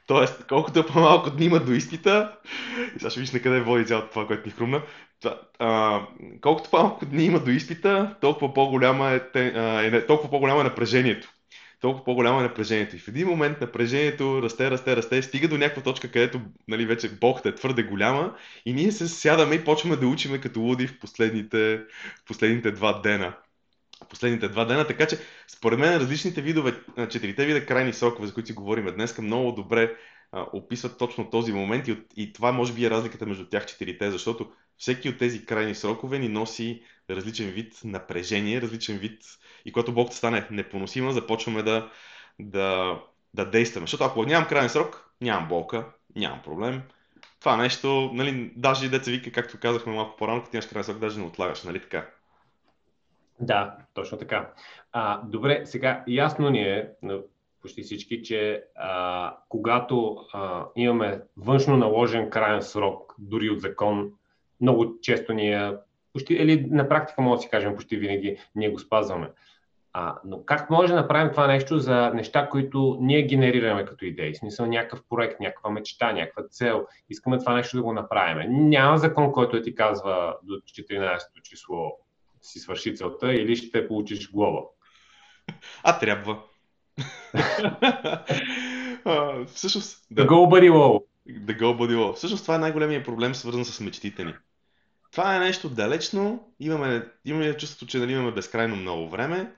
Тоест, 0.08 0.46
колкото 0.48 0.86
по-малко 0.86 1.30
дни 1.30 1.46
има 1.46 1.60
до 1.60 1.72
изпита, 1.72 2.38
сега 2.98 3.10
ще 3.10 3.20
виж 3.20 3.32
на 3.32 3.42
къде 3.42 3.62
води 3.62 3.86
цялото 3.86 4.10
това, 4.10 4.28
което 4.28 4.46
ми 4.46 4.52
хрумна, 4.52 4.82
а, 5.60 6.02
колкото 6.42 6.70
по-малко 6.70 7.06
дни 7.06 7.26
има 7.26 7.40
до 7.40 7.52
изпита, 7.52 8.16
толкова 8.22 8.54
по-голяма 8.54 9.10
е, 9.10 9.22
е, 9.36 10.06
толкова 10.06 10.30
по-голямо 10.30 10.62
е 10.62 10.64
напрежението. 10.64 11.30
Толкова 11.82 12.04
по-голямо 12.04 12.40
е 12.40 12.44
напрежението. 12.44 12.96
И 12.96 13.00
в 13.00 13.08
един 13.08 13.28
момент 13.28 13.62
напрежението 13.62 14.42
расте, 14.42 14.72
расте, 14.72 14.96
расте, 14.96 15.22
стига 15.22 15.48
до 15.48 15.58
някаква 15.58 15.84
точка, 15.84 16.12
където 16.12 16.42
нали, 16.68 16.86
вече 16.86 17.10
болката 17.10 17.50
е 17.50 17.56
твърде 17.56 17.84
голяма 17.84 18.36
и 18.66 18.74
ние 18.74 18.92
се 18.92 19.08
сядаме 19.08 19.56
и 19.56 19.64
почваме 19.64 19.96
да 19.96 20.08
учиме 20.08 20.42
като 20.42 20.60
луди 20.60 20.88
в 20.88 21.00
последните, 21.00 21.84
последните 22.28 22.72
два 22.72 23.02
дена. 23.02 23.34
Последните 24.10 24.48
два 24.48 24.66
дена, 24.66 24.88
така 24.88 25.08
че 25.08 25.18
според 25.48 25.80
мен 25.80 25.98
различните 25.98 26.42
видове, 26.42 26.74
четирите 27.10 27.46
вида 27.46 27.66
крайни 27.66 27.94
срокове, 27.94 28.28
за 28.28 28.34
които 28.34 28.48
си 28.48 28.54
говорим 28.54 28.86
днес, 28.96 29.18
много 29.18 29.52
добре 29.52 29.96
а, 30.32 30.46
описват 30.54 30.98
точно 30.98 31.30
този 31.30 31.54
момент 31.54 31.88
и, 31.88 31.98
и 32.18 32.34
това 32.34 32.52
може 32.52 32.74
би 32.74 32.86
е 32.86 32.90
разликата 32.90 33.26
между 33.26 33.46
тях 33.46 33.66
четирите, 33.66 34.12
защото 34.12 34.52
всеки 34.78 35.10
от 35.10 35.18
тези 35.18 35.46
крайни 35.46 35.76
срокове 35.76 36.20
ни 36.20 36.30
носи 36.30 36.84
различен 37.10 37.50
вид 37.50 37.74
напрежение, 37.84 38.62
различен 38.62 38.98
вид 38.98 39.22
и 39.66 39.72
когато 39.72 39.94
болката 39.94 40.18
стане 40.18 40.48
непоносима, 40.52 41.12
започваме 41.12 41.64
да, 41.64 41.90
да, 42.40 43.00
да 43.34 43.50
действаме. 43.50 43.84
Защото 43.84 44.04
ако 44.04 44.24
нямам 44.24 44.48
крайен 44.48 44.70
срок, 44.70 45.12
нямам 45.22 45.48
болка, 45.48 45.86
нямам 46.16 46.42
проблем. 46.42 46.82
Това 47.40 47.58
нещо, 47.58 48.10
нали, 48.14 48.52
даже 48.56 48.90
деца 48.90 49.12
вика, 49.12 49.32
както 49.32 49.60
казахме 49.60 49.94
малко 49.94 50.18
по-рано, 50.18 50.44
като 50.44 50.56
имаш 50.56 50.66
крайен 50.66 50.84
срок, 50.84 50.98
даже 50.98 51.20
не 51.20 51.26
отлагаш, 51.26 51.64
нали 51.64 51.80
така? 51.82 52.08
Да, 53.40 53.78
точно 53.94 54.18
така. 54.18 54.54
А, 54.92 55.22
добре, 55.22 55.66
сега 55.66 56.04
ясно 56.08 56.50
ни 56.50 56.62
е, 56.62 56.90
почти 57.62 57.82
всички, 57.82 58.24
че 58.24 58.64
а, 58.76 59.38
когато 59.50 60.18
а, 60.34 60.66
имаме 60.76 61.22
външно 61.38 61.78
наложен 61.78 62.30
крайен 62.30 62.62
срок, 62.62 63.16
дори 63.20 63.50
от 63.50 63.62
закон, 63.62 64.12
много 64.62 65.00
често 65.02 65.34
ние, 65.34 65.72
почти, 66.14 66.34
или 66.34 66.66
на 66.70 66.90
практика 66.90 67.22
може 67.22 67.38
да 67.38 67.42
си 67.42 67.50
кажем, 67.50 67.76
почти 67.76 67.98
винаги 67.98 68.38
ние 68.56 68.70
го 68.70 68.80
спазваме. 68.80 69.30
А, 69.98 70.16
но 70.26 70.46
как 70.46 70.70
може 70.70 70.94
да 70.94 71.00
направим 71.00 71.32
това 71.32 71.48
нещо 71.48 71.80
за 71.80 72.12
неща, 72.14 72.50
които 72.50 72.98
ние 73.02 73.22
генерираме 73.22 73.86
като 73.86 74.06
идеи? 74.06 74.34
В 74.34 74.38
смисъл 74.38 74.66
някакъв 74.66 75.02
проект, 75.10 75.40
някаква 75.40 75.70
мечта, 75.70 76.12
някаква 76.12 76.44
цел. 76.44 76.86
Искаме 77.10 77.40
това 77.40 77.54
нещо 77.54 77.78
да 77.78 77.84
го 77.84 77.94
направим. 77.94 78.70
Няма 78.70 78.98
закон, 78.98 79.32
който 79.32 79.62
ти 79.62 79.76
казва 79.76 80.36
до 80.44 80.54
14-то 80.54 81.42
число 81.42 81.98
си 82.42 82.60
свърши 82.60 82.96
целта 82.96 83.34
или 83.34 83.56
ще 83.56 83.88
получиш 83.88 84.32
глоба. 84.32 84.62
А 85.84 86.00
трябва. 86.00 86.42
а, 89.06 89.46
всъщност... 89.46 90.08
Да. 90.12 90.26
The 90.26 90.30
go 90.30 90.32
buddy 90.32 90.72
low. 90.72 91.04
The 91.30 91.60
go 91.60 91.78
buddy 91.78 91.96
low. 91.96 92.14
Всъщност 92.14 92.44
това 92.44 92.56
е 92.56 92.60
най-големият 92.60 93.06
проблем, 93.06 93.36
свързан 93.36 93.66
с 93.66 93.80
мечтите 93.80 94.24
ни. 94.24 94.34
Това 95.12 95.36
е 95.36 95.40
нещо 95.40 95.70
далечно, 95.70 96.48
имаме, 96.60 97.06
имаме 97.26 97.58
чувството, 97.58 97.86
че 97.86 97.98
нали, 97.98 98.12
имаме 98.12 98.32
безкрайно 98.32 98.76
много 98.76 99.10
време 99.10 99.52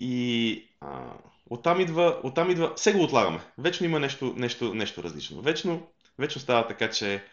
и 0.00 0.68
а, 0.80 1.14
оттам, 1.50 1.80
идва, 1.80 2.20
оттам 2.22 2.50
идва, 2.50 2.72
сега 2.76 2.98
го 2.98 3.04
отлагаме. 3.04 3.40
Вечно 3.58 3.86
има 3.86 4.00
нещо, 4.00 4.34
нещо, 4.36 4.74
нещо 4.74 5.02
различно. 5.02 5.42
Вечно, 5.42 5.88
вечно 6.18 6.40
става 6.40 6.66
така, 6.66 6.90
че 6.90 7.24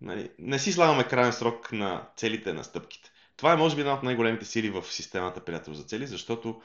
нали, 0.00 0.30
не 0.38 0.58
си 0.58 0.72
слагаме 0.72 1.04
крайен 1.04 1.32
срок 1.32 1.72
на 1.72 2.08
целите 2.16 2.52
на 2.52 2.64
стъпките. 2.64 3.10
Това 3.36 3.52
е 3.52 3.56
може 3.56 3.74
би 3.76 3.80
една 3.80 3.94
от 3.94 4.02
най-големите 4.02 4.44
сили 4.44 4.70
в 4.70 4.82
системата 4.82 5.40
приятел 5.40 5.74
за 5.74 5.84
цели, 5.84 6.06
защото 6.06 6.62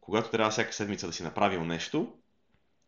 когато 0.00 0.30
трябва 0.30 0.50
всяка 0.50 0.72
седмица 0.72 1.06
да 1.06 1.12
си 1.12 1.22
направил 1.22 1.64
нещо, 1.64 2.12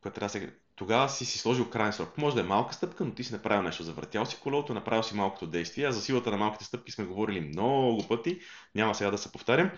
когато 0.01 0.15
трябва 0.15 0.31
сега, 0.31 0.47
тогава 0.77 1.09
си 1.09 1.25
си 1.25 1.39
сложил 1.39 1.71
крайен 1.71 1.93
срок. 1.93 2.19
Може 2.19 2.35
да 2.35 2.41
е 2.41 2.45
малка 2.45 2.75
стъпка, 2.75 3.05
но 3.05 3.15
ти 3.15 3.25
си 3.25 3.33
направил 3.33 3.63
нещо. 3.63 3.83
Завъртял 3.83 4.27
си 4.27 4.37
колелото, 4.43 4.75
направил 4.75 5.03
си 5.03 5.15
малкото 5.15 5.47
действие. 5.47 5.87
А 5.87 5.93
за 5.93 6.03
силата 6.03 6.31
на 6.31 6.37
малките 6.37 6.65
стъпки 6.65 6.93
сме 6.93 7.05
говорили 7.05 7.41
много 7.41 8.09
пъти. 8.09 8.41
Няма 8.75 8.95
сега 8.95 9.11
да 9.11 9.19
се 9.19 9.33
повтарям. 9.33 9.71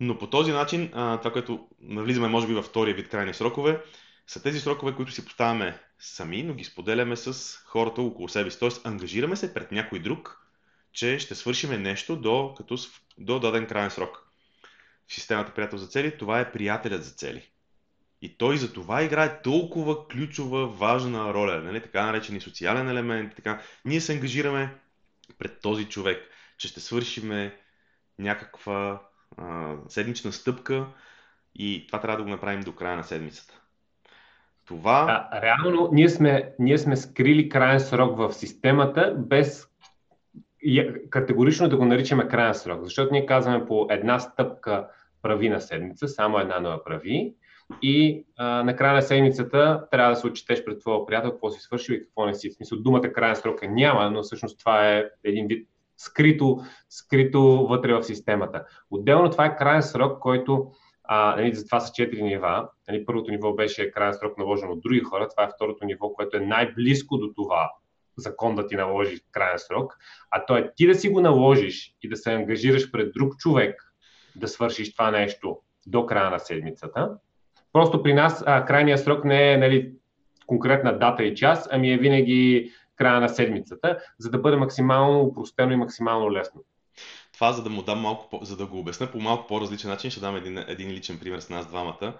Но 0.00 0.18
по 0.18 0.30
този 0.30 0.52
начин, 0.52 0.88
това, 0.90 1.32
което 1.32 1.68
навлизаме 1.80 2.28
може 2.28 2.46
би 2.46 2.54
във 2.54 2.66
втория 2.66 2.94
вид 2.94 3.08
крайни 3.08 3.34
срокове, 3.34 3.80
са 4.26 4.42
тези 4.42 4.60
срокове, 4.60 4.94
които 4.94 5.12
си 5.12 5.24
поставяме 5.24 5.78
сами, 5.98 6.42
но 6.42 6.54
ги 6.54 6.64
споделяме 6.64 7.16
с 7.16 7.56
хората 7.66 8.02
около 8.02 8.28
себе 8.28 8.50
си. 8.50 8.58
Тоест, 8.58 8.86
ангажираме 8.86 9.36
се 9.36 9.54
пред 9.54 9.72
някой 9.72 9.98
друг, 9.98 10.46
че 10.92 11.18
ще 11.18 11.34
свършиме 11.34 11.78
нещо 11.78 12.16
до, 12.16 12.54
като, 12.56 12.76
до 13.18 13.40
даден 13.40 13.66
крайен 13.66 13.90
срок. 13.90 14.28
В 15.08 15.14
системата 15.14 15.54
приятел 15.54 15.78
за 15.78 15.86
цели 15.86 16.18
това 16.18 16.40
е 16.40 16.52
приятелят 16.52 17.04
за 17.04 17.10
цели. 17.10 17.50
И 18.22 18.38
той 18.38 18.58
за 18.58 18.72
това 18.72 19.02
играе 19.02 19.42
толкова 19.42 20.08
ключова, 20.08 20.66
важна 20.66 21.34
роля, 21.34 21.60
нали? 21.60 21.82
така 21.82 22.06
наречен 22.06 22.36
и 22.36 22.40
социален 22.40 22.88
елемент. 22.88 23.36
Така. 23.36 23.62
Ние 23.84 24.00
се 24.00 24.12
ангажираме 24.12 24.74
пред 25.38 25.60
този 25.60 25.84
човек, 25.84 26.30
че 26.58 26.68
ще 26.68 26.80
свършиме 26.80 27.60
някаква 28.18 29.02
а, 29.36 29.74
седмична 29.88 30.32
стъпка 30.32 30.86
и 31.54 31.84
това 31.86 32.00
трябва 32.00 32.16
да 32.16 32.22
го 32.22 32.30
направим 32.30 32.60
до 32.60 32.74
края 32.74 32.96
на 32.96 33.04
седмицата. 33.04 33.60
Това... 34.66 35.28
А, 35.30 35.42
реално, 35.42 35.88
ние 35.92 36.08
сме, 36.08 36.52
ние 36.58 36.78
сме 36.78 36.96
скрили 36.96 37.48
крайен 37.48 37.80
срок 37.80 38.18
в 38.18 38.32
системата, 38.32 39.14
без 39.18 39.68
категорично 41.10 41.68
да 41.68 41.76
го 41.76 41.84
наричаме 41.84 42.28
крайен 42.28 42.54
срок, 42.54 42.84
защото 42.84 43.12
ние 43.12 43.26
казваме 43.26 43.66
по 43.66 43.86
една 43.90 44.18
стъпка 44.18 44.88
прави 45.22 45.48
на 45.48 45.60
седмица, 45.60 46.08
само 46.08 46.38
една 46.38 46.60
нова 46.60 46.84
прави 46.84 47.34
и 47.82 48.26
а, 48.36 48.62
на 48.62 48.76
края 48.76 48.94
на 48.94 49.02
седмицата 49.02 49.86
трябва 49.90 50.10
да 50.10 50.16
се 50.16 50.26
отчетеш 50.26 50.64
пред 50.64 50.80
твоя 50.80 51.06
приятел 51.06 51.30
какво 51.30 51.50
си 51.50 51.60
свършил 51.60 51.92
и 51.92 52.00
какво 52.00 52.26
не 52.26 52.34
си. 52.34 52.50
В 52.50 52.54
смисъл 52.54 52.78
думата 52.78 53.12
крайен 53.12 53.36
срок 53.36 53.62
е 53.62 53.68
няма, 53.68 54.10
но 54.10 54.22
всъщност 54.22 54.58
това 54.58 54.90
е 54.90 55.04
един 55.24 55.46
вид 55.46 55.68
скрито, 55.96 56.60
скрито 56.88 57.40
вътре 57.42 57.94
в 57.94 58.02
системата. 58.02 58.64
Отделно 58.90 59.30
това 59.30 59.46
е 59.46 59.56
крайен 59.56 59.82
срок, 59.82 60.18
който 60.18 60.70
а, 61.04 61.36
нали, 61.36 61.54
за 61.54 61.64
това 61.64 61.80
са 61.80 61.92
четири 61.92 62.22
нива. 62.22 62.68
Нали, 62.88 63.06
първото 63.06 63.30
ниво 63.30 63.54
беше 63.54 63.90
крайен 63.90 64.14
срок 64.14 64.38
наложен 64.38 64.70
от 64.70 64.80
други 64.80 65.00
хора, 65.00 65.28
това 65.28 65.44
е 65.44 65.50
второто 65.54 65.84
ниво, 65.84 66.12
което 66.12 66.36
е 66.36 66.40
най-близко 66.40 67.18
до 67.18 67.32
това 67.36 67.70
закон 68.16 68.54
да 68.54 68.66
ти 68.66 68.76
наложи 68.76 69.20
крайен 69.32 69.58
срок, 69.58 69.96
а 70.30 70.46
то 70.46 70.56
е 70.56 70.72
ти 70.76 70.86
да 70.86 70.94
си 70.94 71.08
го 71.08 71.20
наложиш 71.20 71.94
и 72.02 72.08
да 72.08 72.16
се 72.16 72.32
ангажираш 72.32 72.90
пред 72.90 73.12
друг 73.12 73.36
човек 73.36 73.94
да 74.36 74.48
свършиш 74.48 74.92
това 74.92 75.10
нещо 75.10 75.58
до 75.86 76.06
края 76.06 76.30
на 76.30 76.38
седмицата. 76.38 77.10
Просто 77.72 78.02
при 78.02 78.14
нас 78.14 78.44
а, 78.46 78.64
крайният 78.64 79.00
срок 79.00 79.24
не 79.24 79.52
е 79.52 79.56
нали, 79.56 79.92
конкретна 80.46 80.98
дата 80.98 81.24
и 81.24 81.34
час, 81.34 81.68
ами 81.70 81.92
е 81.92 81.98
винаги 81.98 82.72
края 82.96 83.20
на 83.20 83.28
седмицата, 83.28 83.98
за 84.18 84.30
да 84.30 84.38
бъде 84.38 84.56
максимално 84.56 85.20
упростено 85.20 85.72
и 85.72 85.76
максимално 85.76 86.32
лесно. 86.32 86.64
Това, 87.32 87.52
за 87.52 87.62
да 87.62 87.70
му 87.70 87.82
дам 87.82 88.00
малко, 88.00 88.40
за 88.42 88.56
да 88.56 88.66
го 88.66 88.78
обясня 88.78 89.06
по 89.06 89.20
малко 89.20 89.46
по-различен 89.46 89.90
начин, 89.90 90.10
ще 90.10 90.20
дам 90.20 90.36
един, 90.36 90.58
един 90.58 90.90
личен 90.90 91.18
пример 91.18 91.40
с 91.40 91.48
нас 91.48 91.66
двамата. 91.66 92.14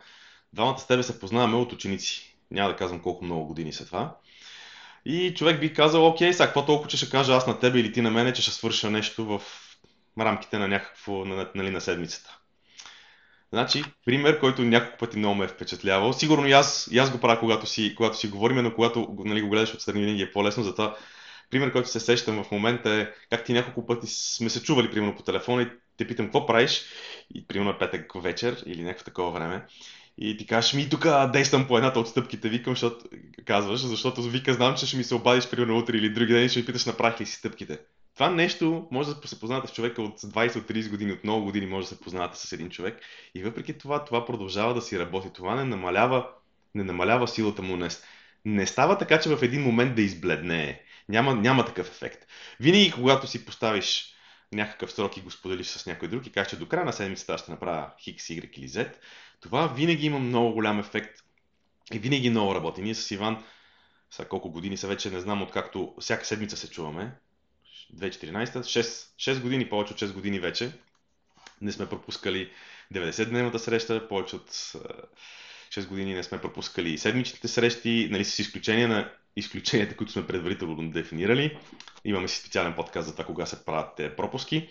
Двамата 0.53 0.79
с 0.79 0.87
тебе 0.87 1.03
се 1.03 1.21
познаваме 1.21 1.57
от 1.57 1.73
ученици. 1.73 2.37
Няма 2.51 2.71
да 2.71 2.77
казвам 2.77 3.01
колко 3.03 3.25
много 3.25 3.47
години 3.47 3.73
са 3.73 3.87
това. 3.87 4.17
И 5.05 5.35
човек 5.35 5.61
би 5.61 5.75
казал, 5.75 6.07
окей, 6.07 6.33
сега 6.33 6.47
какво 6.47 6.67
толкова, 6.67 6.91
че 6.91 6.97
ще 6.97 7.11
кажа 7.11 7.35
аз 7.35 7.47
на 7.47 7.59
тебе 7.59 7.81
или 7.81 7.93
ти 7.93 8.01
на 8.01 8.11
мене, 8.11 8.33
че 8.33 8.43
ще 8.43 8.51
свърша 8.51 8.91
нещо 8.91 9.25
в 9.25 9.43
рамките 10.21 10.59
на 10.59 10.69
някакво, 10.69 11.25
нали, 11.55 11.71
на 11.71 11.81
седмицата. 11.81 12.39
Значи, 13.55 13.85
пример, 14.05 14.41
който 14.41 14.63
няколко 14.63 14.99
пъти 14.99 15.19
много 15.19 15.35
ме 15.35 15.45
е 15.45 15.49
впечатлявал. 15.49 16.13
Сигурно 16.13 16.47
и 16.47 16.53
аз, 16.53 16.89
и 16.93 16.99
аз 16.99 17.11
го 17.11 17.21
правя, 17.21 17.41
когато 17.41 17.67
си, 17.67 17.95
когато 17.97 18.17
си 18.17 18.29
говорим, 18.29 18.57
но 18.57 18.75
когато 18.75 19.15
нали, 19.25 19.43
го 19.43 19.49
гледаш 19.49 19.75
отстрани, 19.75 20.05
винаги 20.05 20.23
е 20.23 20.33
по-лесно. 20.33 20.63
Затова 20.63 20.97
пример, 21.51 21.73
който 21.73 21.89
се 21.89 22.01
сещам 22.01 22.45
в 22.45 22.51
момента 22.51 22.91
е 22.91 23.09
как 23.31 23.45
ти 23.45 23.53
няколко 23.53 23.87
пъти 23.87 24.07
сме 24.07 24.51
се 24.51 24.63
чували, 24.63 24.91
примерно 24.91 25.17
по 25.17 25.23
телефона 25.23 25.63
и 25.63 25.69
те 25.97 26.07
питам 26.07 26.27
какво 26.27 26.47
правиш 26.47 26.85
и 27.35 27.47
примерно 27.47 27.71
е 27.71 27.79
петък 27.79 28.23
вечер 28.23 28.63
или 28.67 28.83
някакво 28.83 29.05
такова 29.05 29.31
време. 29.31 29.67
И 30.19 30.37
ти 30.37 30.47
кажеш 30.47 30.73
ми 30.73 30.89
тук 30.89 31.07
действам 31.33 31.67
по 31.67 31.77
едната 31.77 32.01
от 32.01 32.09
стъпките, 32.09 32.49
викам, 32.49 32.73
защото 32.73 33.05
казваш, 33.45 33.81
защото 33.81 34.23
вика 34.23 34.55
знам, 34.55 34.77
че 34.77 34.87
ще 34.87 34.97
ми 34.97 35.05
се 35.05 35.15
обадиш 35.15 35.49
примерно 35.51 35.79
утре 35.79 35.97
или 35.97 36.11
други 36.11 36.33
ден 36.33 36.45
и 36.45 36.49
ще 36.49 36.59
ми 36.59 36.67
питаш 36.67 36.85
направих 36.85 37.21
ли 37.21 37.27
си 37.27 37.37
стъпките. 37.37 37.79
Това 38.15 38.31
нещо 38.31 38.89
може 38.91 39.15
да 39.15 39.29
се 39.29 39.41
познавате 39.41 39.69
с 39.69 39.73
човека 39.73 40.03
от 40.03 40.21
20 40.21 40.57
от 40.57 40.69
30 40.69 40.91
години, 40.91 41.13
от 41.13 41.25
много 41.25 41.45
години 41.45 41.67
може 41.67 41.85
да 41.85 41.95
се 41.95 42.01
познавате 42.01 42.39
с 42.39 42.53
един 42.53 42.71
човек 42.71 43.01
и 43.35 43.43
въпреки 43.43 43.79
това, 43.79 44.05
това 44.05 44.27
продължава 44.27 44.75
да 44.75 44.83
си 44.83 44.99
работи. 44.99 45.29
Това 45.33 45.55
не 45.55 45.65
намалява, 45.65 46.29
не 46.75 46.85
намалява 46.85 47.29
силата 47.29 47.63
му 47.63 47.77
днес. 47.77 48.05
Не 48.45 48.67
става 48.67 48.99
така, 48.99 49.21
че 49.21 49.37
в 49.37 49.43
един 49.43 49.63
момент 49.63 49.95
да 49.95 50.03
избледне. 50.03 50.83
Няма, 51.09 51.35
няма 51.35 51.65
такъв 51.65 51.89
ефект. 51.89 52.27
Винаги, 52.61 52.93
когато 52.93 53.27
си 53.27 53.45
поставиш 53.45 54.15
някакъв 54.53 54.93
срок 54.93 55.17
и 55.17 55.21
го 55.21 55.31
споделиш 55.31 55.67
с 55.67 55.87
някой 55.87 56.09
друг 56.09 56.27
и 56.27 56.33
кажеш, 56.33 56.51
че 56.51 56.59
до 56.59 56.69
края 56.69 56.85
на 56.85 56.93
седмицата 56.93 57.39
ще 57.39 57.51
направя 57.51 57.91
X, 58.09 58.17
Y 58.17 58.59
или 58.59 58.69
Z, 58.69 58.95
това 59.41 59.67
винаги 59.67 60.07
има 60.07 60.19
много 60.19 60.55
голям 60.55 60.81
ефект 60.81 61.21
и 61.93 61.99
винаги 61.99 62.31
много 62.31 62.55
работи. 62.55 62.83
Ние 62.83 62.95
с 62.95 63.11
Иван, 63.11 63.45
сега 64.11 64.29
колко 64.29 64.51
години 64.51 64.77
са 64.77 64.87
вече, 64.87 65.11
не 65.11 65.21
знам, 65.21 65.43
откакто 65.43 65.95
всяка 66.01 66.25
седмица 66.25 66.57
се 66.57 66.71
чуваме, 66.71 67.13
2014, 67.97 68.59
6, 68.61 69.35
6 69.35 69.41
години, 69.41 69.69
повече 69.69 69.93
от 69.93 70.01
6 70.01 70.13
години 70.13 70.41
вече, 70.41 70.73
не 71.61 71.73
сме 71.73 71.89
пропускали 71.89 72.51
90-дневната 72.95 73.57
среща, 73.57 74.09
повече 74.09 74.37
от 74.37 74.51
6 74.51 75.87
години 75.87 76.15
не 76.15 76.23
сме 76.23 76.41
пропускали 76.41 76.99
седмичните 76.99 77.49
срещи, 77.49 78.09
нали, 78.11 78.25
с 78.25 78.39
изключение 78.39 78.87
на 78.87 79.11
изключенията, 79.37 79.97
които 79.97 80.13
сме 80.13 80.27
предварително 80.27 80.91
дефинирали. 80.91 81.59
Имаме 82.05 82.29
си 82.29 82.41
специален 82.41 82.75
подкаст 82.75 83.07
за 83.07 83.13
това 83.13 83.25
кога 83.25 83.47
се 83.47 83.65
правят 83.65 83.97
тези 83.97 84.17
пропуски. 84.17 84.69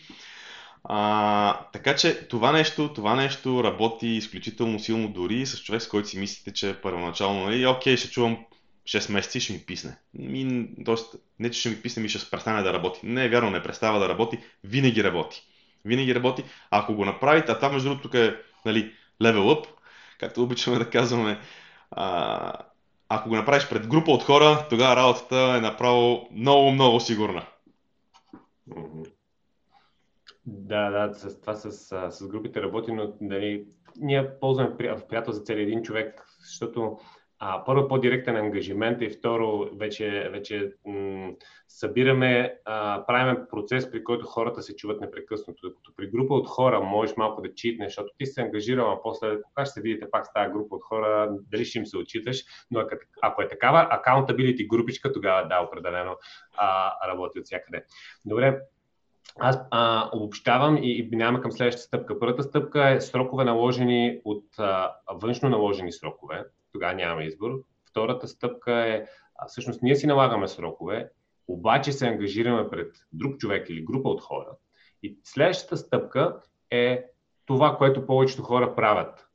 А, 0.84 1.70
така 1.74 1.96
че 1.96 2.28
това 2.28 2.52
нещо, 2.52 2.94
това 2.94 3.16
нещо 3.16 3.64
работи 3.64 4.08
изключително 4.08 4.80
силно 4.80 5.08
дори 5.08 5.46
с 5.46 5.64
човек, 5.64 5.82
с 5.82 5.88
който 5.88 6.08
си 6.08 6.20
мислите, 6.20 6.54
че 6.54 6.82
първоначално, 6.82 7.46
нали, 7.46 7.68
окей, 7.68 7.98
ще 7.98 8.10
чувам 8.10 8.46
6 8.86 9.12
месеца 9.12 9.38
и 9.38 9.42
ще 9.42 9.54
ми 9.54 9.60
писне. 9.60 9.98
Ми, 10.14 10.70
тоест, 10.86 11.16
не 11.40 11.52
че 11.52 11.60
ще 11.60 11.70
ми 11.70 11.82
писне, 11.82 12.04
ми 12.04 12.10
ще 12.10 12.30
престане 12.32 12.64
да 12.64 12.74
работи. 12.74 13.00
Не 13.04 13.26
е 13.26 13.30
вярно, 13.30 13.50
не 13.50 13.64
престава 13.64 14.00
да 14.00 14.10
работи, 14.10 14.40
винаги 14.64 15.04
работи. 15.04 15.44
Винаги 15.86 16.16
работи. 16.16 16.44
А 16.72 16.80
ако 16.80 16.94
го 16.94 17.06
направите, 17.06 17.52
а 17.52 17.60
там 17.60 17.74
между 17.74 17.90
другото 17.90 18.04
тук 18.08 18.14
е 18.14 18.36
нали, 18.66 18.94
level 19.22 19.42
up, 19.42 19.66
както 20.20 20.44
обичаме 20.44 20.78
да 20.78 20.90
казваме, 20.90 21.40
а, 21.92 22.54
ако 23.10 23.30
го 23.30 23.36
направиш 23.36 23.70
пред 23.70 23.88
група 23.88 24.12
от 24.12 24.24
хора, 24.24 24.68
тогава 24.70 24.96
работата 24.96 25.54
е 25.58 25.62
направо 25.62 26.28
много, 26.32 26.72
много 26.72 27.00
сигурна. 27.00 27.46
Да, 30.46 30.90
да, 30.90 31.14
с 31.14 31.42
това 31.42 31.56
с, 31.56 31.72
с 32.12 32.28
групите 32.28 32.62
работи, 32.62 32.92
но 32.92 33.14
нали, 33.22 33.66
ние 33.96 34.40
ползваме 34.40 34.78
приятел 35.10 35.34
за 35.34 35.42
цели 35.42 35.62
един 35.62 35.84
човек, 35.84 36.26
защото 36.40 37.00
а, 37.46 37.64
първо 37.66 37.88
по-директен 37.88 38.36
ангажимент 38.36 39.02
и 39.02 39.10
второ 39.10 39.70
вече, 39.76 40.30
вече 40.32 40.74
м- 40.86 41.32
събираме, 41.68 42.56
а, 42.66 43.06
правим 43.06 43.38
процес, 43.50 43.92
при 43.92 44.04
който 44.04 44.26
хората 44.26 44.62
се 44.62 44.76
чуват 44.76 45.02
непрекъснато. 45.02 45.68
Докато 45.70 45.92
при 45.96 46.08
група 46.08 46.34
от 46.34 46.48
хора 46.48 46.82
можеш 46.82 47.16
малко 47.18 47.42
да 47.42 47.54
читнеш, 47.54 47.88
защото 47.88 48.10
ти 48.18 48.26
се 48.26 48.42
ангажирал, 48.42 48.92
а 48.92 49.02
после 49.02 49.42
кога 49.42 49.66
ще 49.66 49.74
се 49.74 49.82
видите 49.82 50.12
пак 50.12 50.26
с 50.26 50.34
тази 50.34 50.52
група 50.52 50.76
от 50.76 50.84
хора, 50.84 51.30
дали 51.52 51.66
ще 51.66 51.78
им 51.78 51.86
се 51.86 51.98
отчиташ, 51.98 52.44
но 52.72 52.86
ако 53.22 53.42
е 53.42 53.48
такава 53.48 53.90
accountability 53.92 54.68
групичка, 54.68 55.14
тогава 55.14 55.48
да, 55.48 55.60
определено 55.60 56.18
а, 56.58 56.92
работи 57.08 57.40
от 57.40 57.46
всякъде. 57.46 57.84
Добре, 58.26 58.60
аз 59.40 59.60
а, 59.72 60.10
обобщавам 60.14 60.78
и, 60.78 60.98
и 60.98 61.10
минаваме 61.12 61.42
към 61.42 61.52
следващата 61.52 61.88
стъпка. 61.88 62.20
Първата 62.20 62.44
стъпка 62.44 62.90
е 62.90 63.02
срокове 63.02 63.44
наложени 63.44 64.22
от 64.26 64.46
а, 64.58 64.96
външно 65.14 65.50
наложени 65.50 65.92
срокове 65.92 66.46
тогава 66.72 66.94
нямаме 66.94 67.24
избор. 67.24 67.52
Втората 67.90 68.28
стъпка 68.28 68.74
е, 68.74 69.06
а, 69.36 69.48
всъщност 69.48 69.82
ние 69.82 69.96
си 69.96 70.08
налагаме 70.08 70.48
срокове, 70.48 71.10
обаче 71.48 71.92
се 71.92 72.08
ангажираме 72.08 72.70
пред 72.70 72.96
друг 73.14 73.38
човек 73.38 73.70
или 73.70 73.86
група 73.86 74.10
от 74.10 74.22
хора. 74.22 74.50
И 75.04 75.18
следващата 75.24 75.78
стъпка 75.78 76.38
е 76.72 77.06
това, 77.46 77.78
което 77.78 78.06
повечето 78.06 78.44
хора 78.44 78.76
правят. 78.76 79.28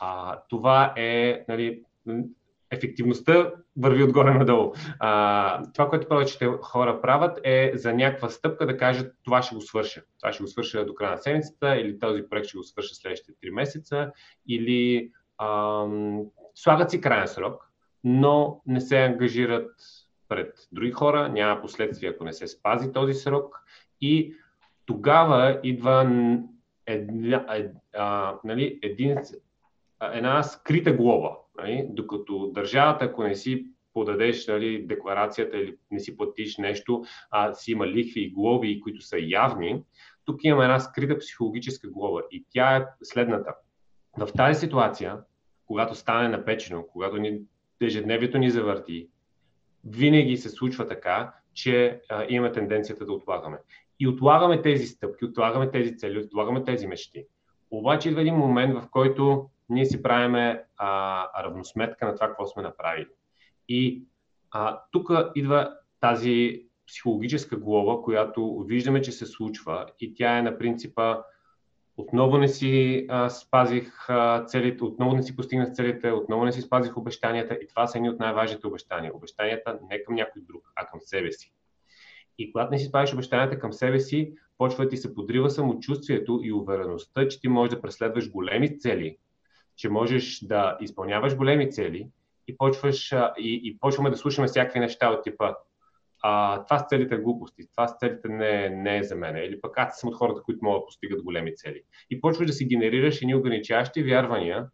А, 0.00 0.40
това 0.48 0.94
е 0.96 1.44
нали, 1.48 1.82
ефективността 2.74 3.52
върви 3.76 4.02
отгоре 4.02 4.34
надолу. 4.34 4.72
А, 4.98 5.62
това, 5.72 5.88
което 5.88 6.08
повечето 6.08 6.58
хора 6.62 7.00
правят 7.00 7.40
е 7.44 7.72
за 7.74 7.92
някаква 7.92 8.28
стъпка 8.28 8.66
да 8.66 8.76
кажат 8.76 9.14
това 9.24 9.42
ще 9.42 9.54
го 9.54 9.60
свърша. 9.60 10.02
Това 10.20 10.32
ще 10.32 10.42
го 10.42 10.48
свърша 10.48 10.86
до 10.86 10.94
края 10.94 11.10
на 11.10 11.18
седмицата 11.18 11.76
или 11.76 11.98
този 11.98 12.22
проект 12.30 12.46
ще 12.46 12.58
го 12.58 12.64
свърша 12.64 12.94
следващите 12.94 13.48
3 13.48 13.50
месеца 13.50 14.12
или 14.48 15.10
ам, 15.42 16.22
слагат 16.54 16.90
си 16.90 17.00
крайен 17.00 17.28
срок, 17.28 17.70
но 18.04 18.60
не 18.66 18.80
се 18.80 18.98
ангажират 18.98 19.70
пред 20.28 20.68
други 20.72 20.92
хора, 20.92 21.28
няма 21.28 21.60
последствия, 21.60 22.10
ако 22.10 22.24
не 22.24 22.32
се 22.32 22.46
спази 22.46 22.92
този 22.92 23.14
срок 23.14 23.64
и 24.00 24.34
тогава 24.86 25.60
идва 25.62 26.10
една, 26.86 27.46
а, 27.94 28.34
нали, 28.44 28.78
един, 28.82 29.18
една 30.12 30.42
скрита 30.42 30.92
глоба. 30.92 31.30
Нали? 31.58 31.86
Докато 31.90 32.50
държавата, 32.54 33.04
ако 33.04 33.22
не 33.22 33.34
си 33.34 33.66
подадеш 33.92 34.46
нали, 34.46 34.86
декларацията 34.86 35.56
или 35.56 35.76
не 35.90 36.00
си 36.00 36.16
платиш 36.16 36.56
нещо, 36.56 37.04
а 37.30 37.54
си 37.54 37.72
има 37.72 37.86
лихви 37.86 38.20
и 38.20 38.30
глоби, 38.30 38.80
които 38.80 39.00
са 39.00 39.16
явни, 39.18 39.82
тук 40.24 40.44
имаме 40.44 40.64
една 40.64 40.80
скрита 40.80 41.18
психологическа 41.18 41.88
глоба 41.88 42.20
и 42.30 42.44
тя 42.50 42.76
е 42.76 42.84
следната. 43.02 43.54
В 44.18 44.28
тази 44.32 44.60
ситуация 44.60 45.18
когато 45.66 45.94
стане 45.94 46.28
напечено, 46.28 46.86
когато 46.92 47.16
ни, 47.16 47.40
ежедневието 47.80 48.38
ни 48.38 48.50
завърти, 48.50 49.08
винаги 49.84 50.36
се 50.36 50.48
случва 50.48 50.88
така, 50.88 51.34
че 51.54 52.00
а, 52.08 52.26
имаме 52.28 52.52
тенденцията 52.52 53.06
да 53.06 53.12
отлагаме. 53.12 53.58
И 54.00 54.08
отлагаме 54.08 54.62
тези 54.62 54.86
стъпки, 54.86 55.24
отлагаме 55.24 55.70
тези 55.70 55.96
цели, 55.96 56.18
отлагаме 56.18 56.64
тези 56.64 56.86
мечти. 56.86 57.26
Обаче 57.70 58.08
идва 58.08 58.20
един 58.20 58.34
момент, 58.34 58.74
в 58.74 58.88
който 58.90 59.50
ние 59.68 59.84
си 59.86 60.02
правиме 60.02 60.64
а, 60.76 61.42
равносметка 61.42 62.06
на 62.06 62.14
това, 62.14 62.26
какво 62.26 62.46
сме 62.46 62.62
направили. 62.62 63.08
И 63.68 64.04
тук 64.92 65.10
идва 65.34 65.76
тази 66.00 66.66
психологическа 66.86 67.56
глава, 67.56 68.02
която 68.02 68.64
виждаме, 68.68 69.02
че 69.02 69.12
се 69.12 69.26
случва 69.26 69.86
и 70.00 70.14
тя 70.14 70.38
е 70.38 70.42
на 70.42 70.58
принципа 70.58 71.18
отново 71.96 72.38
не 72.38 72.48
си 72.48 73.06
а, 73.08 73.30
спазих 73.30 74.10
а, 74.10 74.44
целите, 74.44 74.84
отново 74.84 75.16
не 75.16 75.22
си 75.22 75.36
постигнах 75.36 75.72
целите, 75.72 76.10
отново 76.10 76.44
не 76.44 76.52
си 76.52 76.62
спазих 76.62 76.96
обещанията 76.96 77.54
и 77.54 77.66
това 77.68 77.86
са 77.86 77.98
едни 77.98 78.10
от 78.10 78.18
най-важните 78.18 78.66
обещания. 78.66 79.16
Обещанията 79.16 79.78
не 79.90 80.02
към 80.02 80.14
някой 80.14 80.42
друг, 80.42 80.72
а 80.76 80.86
към 80.86 81.00
себе 81.02 81.32
си. 81.32 81.52
И 82.38 82.52
когато 82.52 82.70
не 82.70 82.78
си 82.78 82.86
спазиш 82.86 83.14
обещанията 83.14 83.58
към 83.58 83.72
себе 83.72 84.00
си, 84.00 84.34
почва 84.58 84.88
ти 84.88 84.96
се 84.96 85.14
подрива 85.14 85.50
самочувствието 85.50 86.40
и 86.42 86.52
увереността, 86.52 87.28
че 87.28 87.40
ти 87.40 87.48
можеш 87.48 87.74
да 87.74 87.80
преследваш 87.80 88.30
големи 88.30 88.78
цели, 88.78 89.18
че 89.76 89.88
можеш 89.88 90.40
да 90.40 90.76
изпълняваш 90.80 91.36
големи 91.36 91.70
цели 91.70 92.08
и, 92.48 92.56
почваш, 92.56 93.12
и, 93.38 93.60
и 93.64 93.78
почваме 93.80 94.10
да 94.10 94.16
слушаме 94.16 94.48
всякакви 94.48 94.80
неща 94.80 95.10
от 95.10 95.24
типа 95.24 95.54
а, 96.26 96.64
това 96.64 96.78
с 96.78 96.86
целите 96.88 97.16
глупости, 97.16 97.70
това 97.70 97.88
с 97.88 97.96
целите 97.98 98.28
не, 98.28 98.68
не 98.68 98.98
е 98.98 99.02
за 99.02 99.16
мен. 99.16 99.36
Или 99.36 99.60
пък 99.60 99.78
аз 99.78 100.00
съм 100.00 100.08
от 100.08 100.16
хората, 100.16 100.42
които 100.42 100.64
могат 100.64 100.82
да 100.82 100.86
постигат 100.86 101.22
големи 101.22 101.56
цели. 101.56 101.82
И 102.10 102.20
почваш 102.20 102.46
да 102.46 102.52
си 102.52 102.66
генерираш 102.66 103.22
едни 103.22 103.34
ограничаващи 103.34 104.02
вярвания, 104.02 104.66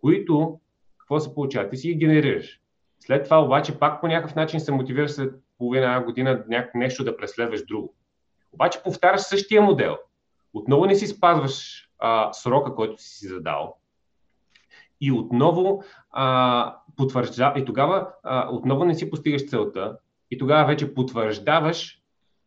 които, 0.00 0.60
какво 0.98 1.20
се 1.20 1.34
получава? 1.34 1.68
Ти 1.68 1.76
си 1.76 1.88
ги 1.88 1.94
генерираш. 1.94 2.60
След 3.00 3.24
това 3.24 3.42
обаче 3.42 3.78
пак 3.78 4.00
по 4.00 4.06
някакъв 4.06 4.34
начин 4.34 4.60
се 4.60 4.72
мотивираш 4.72 5.10
след 5.10 5.34
половина 5.58 5.86
една 5.86 6.04
година 6.04 6.44
нещо 6.74 7.04
да 7.04 7.16
преследваш 7.16 7.66
друго. 7.66 7.94
Обаче 8.52 8.82
повтаряш 8.82 9.20
същия 9.20 9.62
модел. 9.62 9.98
Отново 10.54 10.86
не 10.86 10.94
си 10.94 11.06
спазваш 11.06 11.88
а, 11.98 12.32
срока, 12.32 12.74
който 12.74 13.02
си 13.02 13.08
си 13.08 13.26
задал. 13.26 13.76
И 15.04 15.12
отново 15.12 15.82
а, 16.10 16.76
потвърждава, 16.96 17.60
и 17.60 17.64
тогава 17.64 18.08
а, 18.22 18.48
отново 18.50 18.84
не 18.84 18.94
си 18.94 19.10
постигаш 19.10 19.48
целта, 19.48 19.98
и 20.30 20.38
тогава 20.38 20.66
вече 20.66 20.94
потвърждаваш 20.94 22.00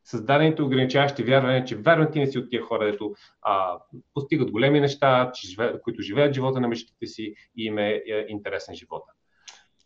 създадените 0.03 0.61
ограничаващи 0.61 1.23
вярвания, 1.23 1.65
че 1.65 1.75
верно 1.75 2.11
ти 2.11 2.19
не 2.19 2.27
си 2.27 2.37
от 2.37 2.49
тия 2.49 2.61
хора, 2.61 2.85
дето 2.85 3.13
а, 3.41 3.79
постигат 4.13 4.51
големи 4.51 4.79
неща, 4.79 5.31
че 5.33 5.47
живе, 5.47 5.81
които 5.81 6.01
живеят 6.01 6.33
живота 6.33 6.59
на 6.59 6.67
мечтите 6.67 7.07
си 7.07 7.33
и 7.57 7.65
им 7.65 7.77
е, 7.77 7.89
е 7.89 8.25
интересен 8.29 8.75
живота. 8.75 9.11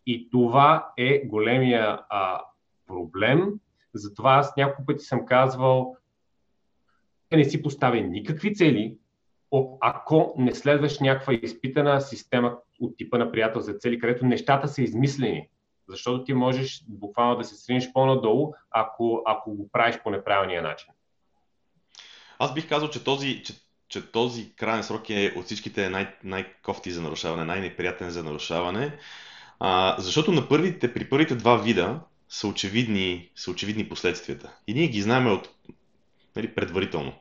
И 0.06 0.30
това 0.30 0.92
е 0.98 1.26
големия 1.26 2.00
а, 2.10 2.42
проблем. 2.88 3.54
Затова 3.94 4.34
аз 4.34 4.56
няколко 4.58 4.86
пъти 4.86 5.04
съм 5.04 5.26
казвал, 5.26 5.96
не 7.32 7.46
си 7.46 7.62
поставя 7.62 8.02
никакви 8.02 8.54
цели, 8.56 8.98
ако 9.82 10.34
не 10.38 10.56
следваш 10.56 11.00
някаква 11.00 11.34
изпитана 11.34 12.02
система 12.02 12.58
от 12.80 12.98
типа 12.98 13.18
на 13.18 13.32
приятел 13.32 13.62
за 13.62 13.74
цели, 13.74 14.00
където 14.00 14.26
нещата 14.26 14.68
са 14.68 14.82
измислени. 14.82 15.48
Защото 15.88 16.24
ти 16.24 16.34
можеш 16.34 16.84
буквално 16.88 17.38
да 17.38 17.44
се 17.44 17.56
сринеш 17.56 17.92
по-надолу, 17.94 18.54
ако, 18.72 19.22
ако 19.26 19.56
го 19.56 19.70
правиш 19.72 20.00
по 20.04 20.10
неправилния 20.10 20.62
начин. 20.62 20.88
Аз 22.40 22.54
бих 22.54 22.70
казал, 22.70 22.90
че 22.90 23.04
този, 23.04 23.44
че, 23.44 23.54
че 23.88 24.12
този 24.12 24.56
крайен 24.56 24.84
срок 24.84 25.10
е 25.10 25.34
от 25.38 25.46
всичките 25.46 25.90
най- 25.90 26.16
най-кофти 26.24 26.92
за 26.92 27.02
нарушаване, 27.02 27.44
най-неприятен 27.44 28.10
за 28.10 28.24
нарушаване. 28.24 28.98
А, 29.60 29.96
защото 30.00 30.32
на 30.32 30.48
първите, 30.48 30.94
при 30.94 31.10
първите 31.10 31.36
два 31.36 31.58
вида 31.58 32.00
са 32.30 32.48
очевидни, 32.48 33.32
са 33.36 33.52
очевидни 33.52 33.90
последствията. 33.90 34.54
И 34.68 34.74
ние 34.74 34.88
ги 34.88 35.02
знаем 35.02 35.34
от, 35.34 35.50
нали, 36.36 36.56
предварително. 36.56 37.14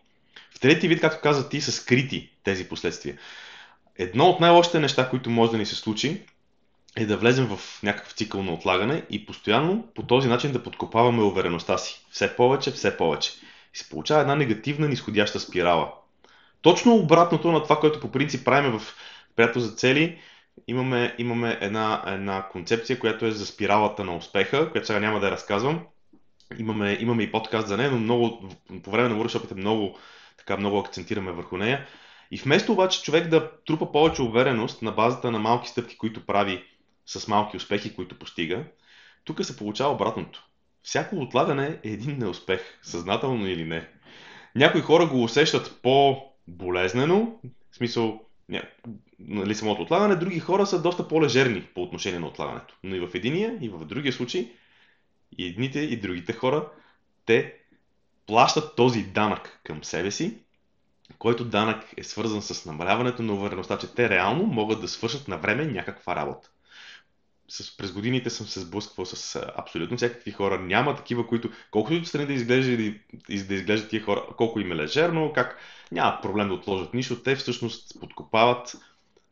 В 0.60 0.62
трети 0.62 0.88
вид, 0.88 1.00
както 1.00 1.22
каза 1.22 1.48
ти, 1.48 1.60
са 1.60 1.72
скрити 1.72 2.30
тези 2.44 2.68
последствия. 2.68 3.18
Едно 3.98 4.24
от 4.24 4.40
най-лошите 4.40 4.80
неща, 4.80 5.08
които 5.08 5.30
може 5.30 5.50
да 5.50 5.58
ни 5.58 5.66
се 5.66 5.74
случи, 5.74 6.22
е 6.96 7.06
да 7.06 7.16
влезем 7.16 7.46
в 7.46 7.82
някакъв 7.82 8.12
цикъл 8.12 8.42
на 8.42 8.52
отлагане 8.52 9.02
и 9.10 9.26
постоянно 9.26 9.88
по 9.94 10.02
този 10.02 10.28
начин 10.28 10.52
да 10.52 10.62
подкопаваме 10.62 11.22
увереността 11.22 11.78
си. 11.78 12.06
Все 12.10 12.36
повече, 12.36 12.70
все 12.70 12.96
повече. 12.96 13.32
И 13.74 13.78
се 13.78 13.88
получава 13.88 14.20
една 14.20 14.34
негативна 14.34 14.88
нисходяща 14.88 15.40
спирала. 15.40 15.92
Точно 16.62 16.96
обратното 16.96 17.52
на 17.52 17.62
това, 17.62 17.80
което 17.80 18.00
по 18.00 18.12
принцип 18.12 18.44
правим 18.44 18.78
в 18.78 18.94
приятел 19.36 19.62
за 19.62 19.72
цели, 19.72 20.18
имаме, 20.66 21.14
имаме 21.18 21.58
една, 21.60 22.02
една 22.06 22.48
концепция, 22.52 22.98
която 22.98 23.26
е 23.26 23.30
за 23.30 23.46
спиралата 23.46 24.04
на 24.04 24.16
успеха, 24.16 24.70
която 24.70 24.86
сега 24.86 25.00
няма 25.00 25.20
да 25.20 25.26
я 25.26 25.32
разказвам. 25.32 25.80
Имаме, 26.58 26.96
имаме 27.00 27.22
и 27.22 27.32
подкаст 27.32 27.68
за 27.68 27.76
нея, 27.76 27.90
но 27.90 27.98
много, 27.98 28.48
по 28.82 28.90
време 28.90 29.08
на 29.08 29.24
workshop 29.24 29.54
много, 29.56 29.98
така, 30.40 30.57
много 30.57 30.79
акцентираме 30.79 31.33
върху 31.33 31.57
нея. 31.57 31.87
И 32.31 32.37
вместо 32.37 32.72
обаче 32.72 33.03
човек 33.03 33.29
да 33.29 33.50
трупа 33.66 33.92
повече 33.92 34.22
увереност 34.22 34.83
на 34.83 34.92
базата 34.92 35.31
на 35.31 35.38
малки 35.38 35.68
стъпки, 35.68 35.98
които 35.98 36.26
прави 36.26 36.64
с 37.07 37.29
малки 37.29 37.57
успехи, 37.57 37.94
които 37.94 38.18
постига, 38.18 38.64
тук 39.24 39.44
се 39.44 39.57
получава 39.57 39.94
обратното. 39.94 40.46
Всяко 40.83 41.16
отлагане 41.16 41.79
е 41.85 41.88
един 41.88 42.18
неуспех, 42.18 42.61
съзнателно 42.83 43.46
или 43.46 43.64
не. 43.64 43.88
Някои 44.55 44.81
хора 44.81 45.07
го 45.07 45.22
усещат 45.22 45.79
по-болезнено, 45.83 47.38
в 47.70 47.76
смисъл 47.76 48.20
ня, 48.48 48.62
нали, 49.18 49.55
самото 49.55 49.83
отлагане, 49.83 50.16
други 50.16 50.40
хора 50.40 50.66
са 50.66 50.83
доста 50.83 51.09
по-лежерни 51.09 51.62
по 51.74 51.83
отношение 51.83 52.18
на 52.18 52.26
отлагането. 52.26 52.76
Но 52.85 52.94
и 52.96 53.00
в 53.00 53.14
единия, 53.14 53.59
и 53.61 53.68
в 53.68 53.85
другия 53.85 54.12
случай, 54.12 54.53
и 55.38 55.46
едните, 55.46 55.81
и 55.81 56.00
другите 56.00 56.33
хора, 56.33 56.68
те 57.26 57.59
плащат 58.30 58.76
този 58.76 59.02
данък 59.02 59.60
към 59.64 59.84
себе 59.84 60.10
си, 60.10 60.38
който 61.18 61.44
данък 61.44 61.84
е 61.96 62.04
свързан 62.04 62.42
с 62.42 62.66
намаляването 62.66 63.22
на 63.22 63.34
увереността, 63.34 63.78
че 63.78 63.94
те 63.94 64.08
реално 64.08 64.42
могат 64.42 64.80
да 64.80 64.88
свършат 64.88 65.28
на 65.28 65.38
време 65.38 65.64
някаква 65.66 66.16
работа. 66.16 66.50
С, 67.48 67.76
през 67.76 67.92
годините 67.92 68.30
съм 68.30 68.46
се 68.46 68.60
сблъсквал 68.60 69.06
с 69.06 69.42
абсолютно 69.56 69.96
всякакви 69.96 70.30
хора. 70.32 70.58
Няма 70.58 70.96
такива, 70.96 71.26
които, 71.26 71.50
колкото 71.70 71.94
и 71.94 72.06
страни 72.06 72.26
да 72.26 72.32
изглежда 72.32 72.76
да 73.46 73.54
изглеждат 73.54 73.90
тия 73.90 74.02
хора, 74.02 74.26
колко 74.36 74.60
им 74.60 74.72
е 74.72 74.76
лежерно, 74.76 75.32
как 75.34 75.58
нямат 75.92 76.22
проблем 76.22 76.48
да 76.48 76.54
отложат 76.54 76.94
нищо, 76.94 77.22
те 77.22 77.36
всъщност 77.36 78.00
подкопават, 78.00 78.76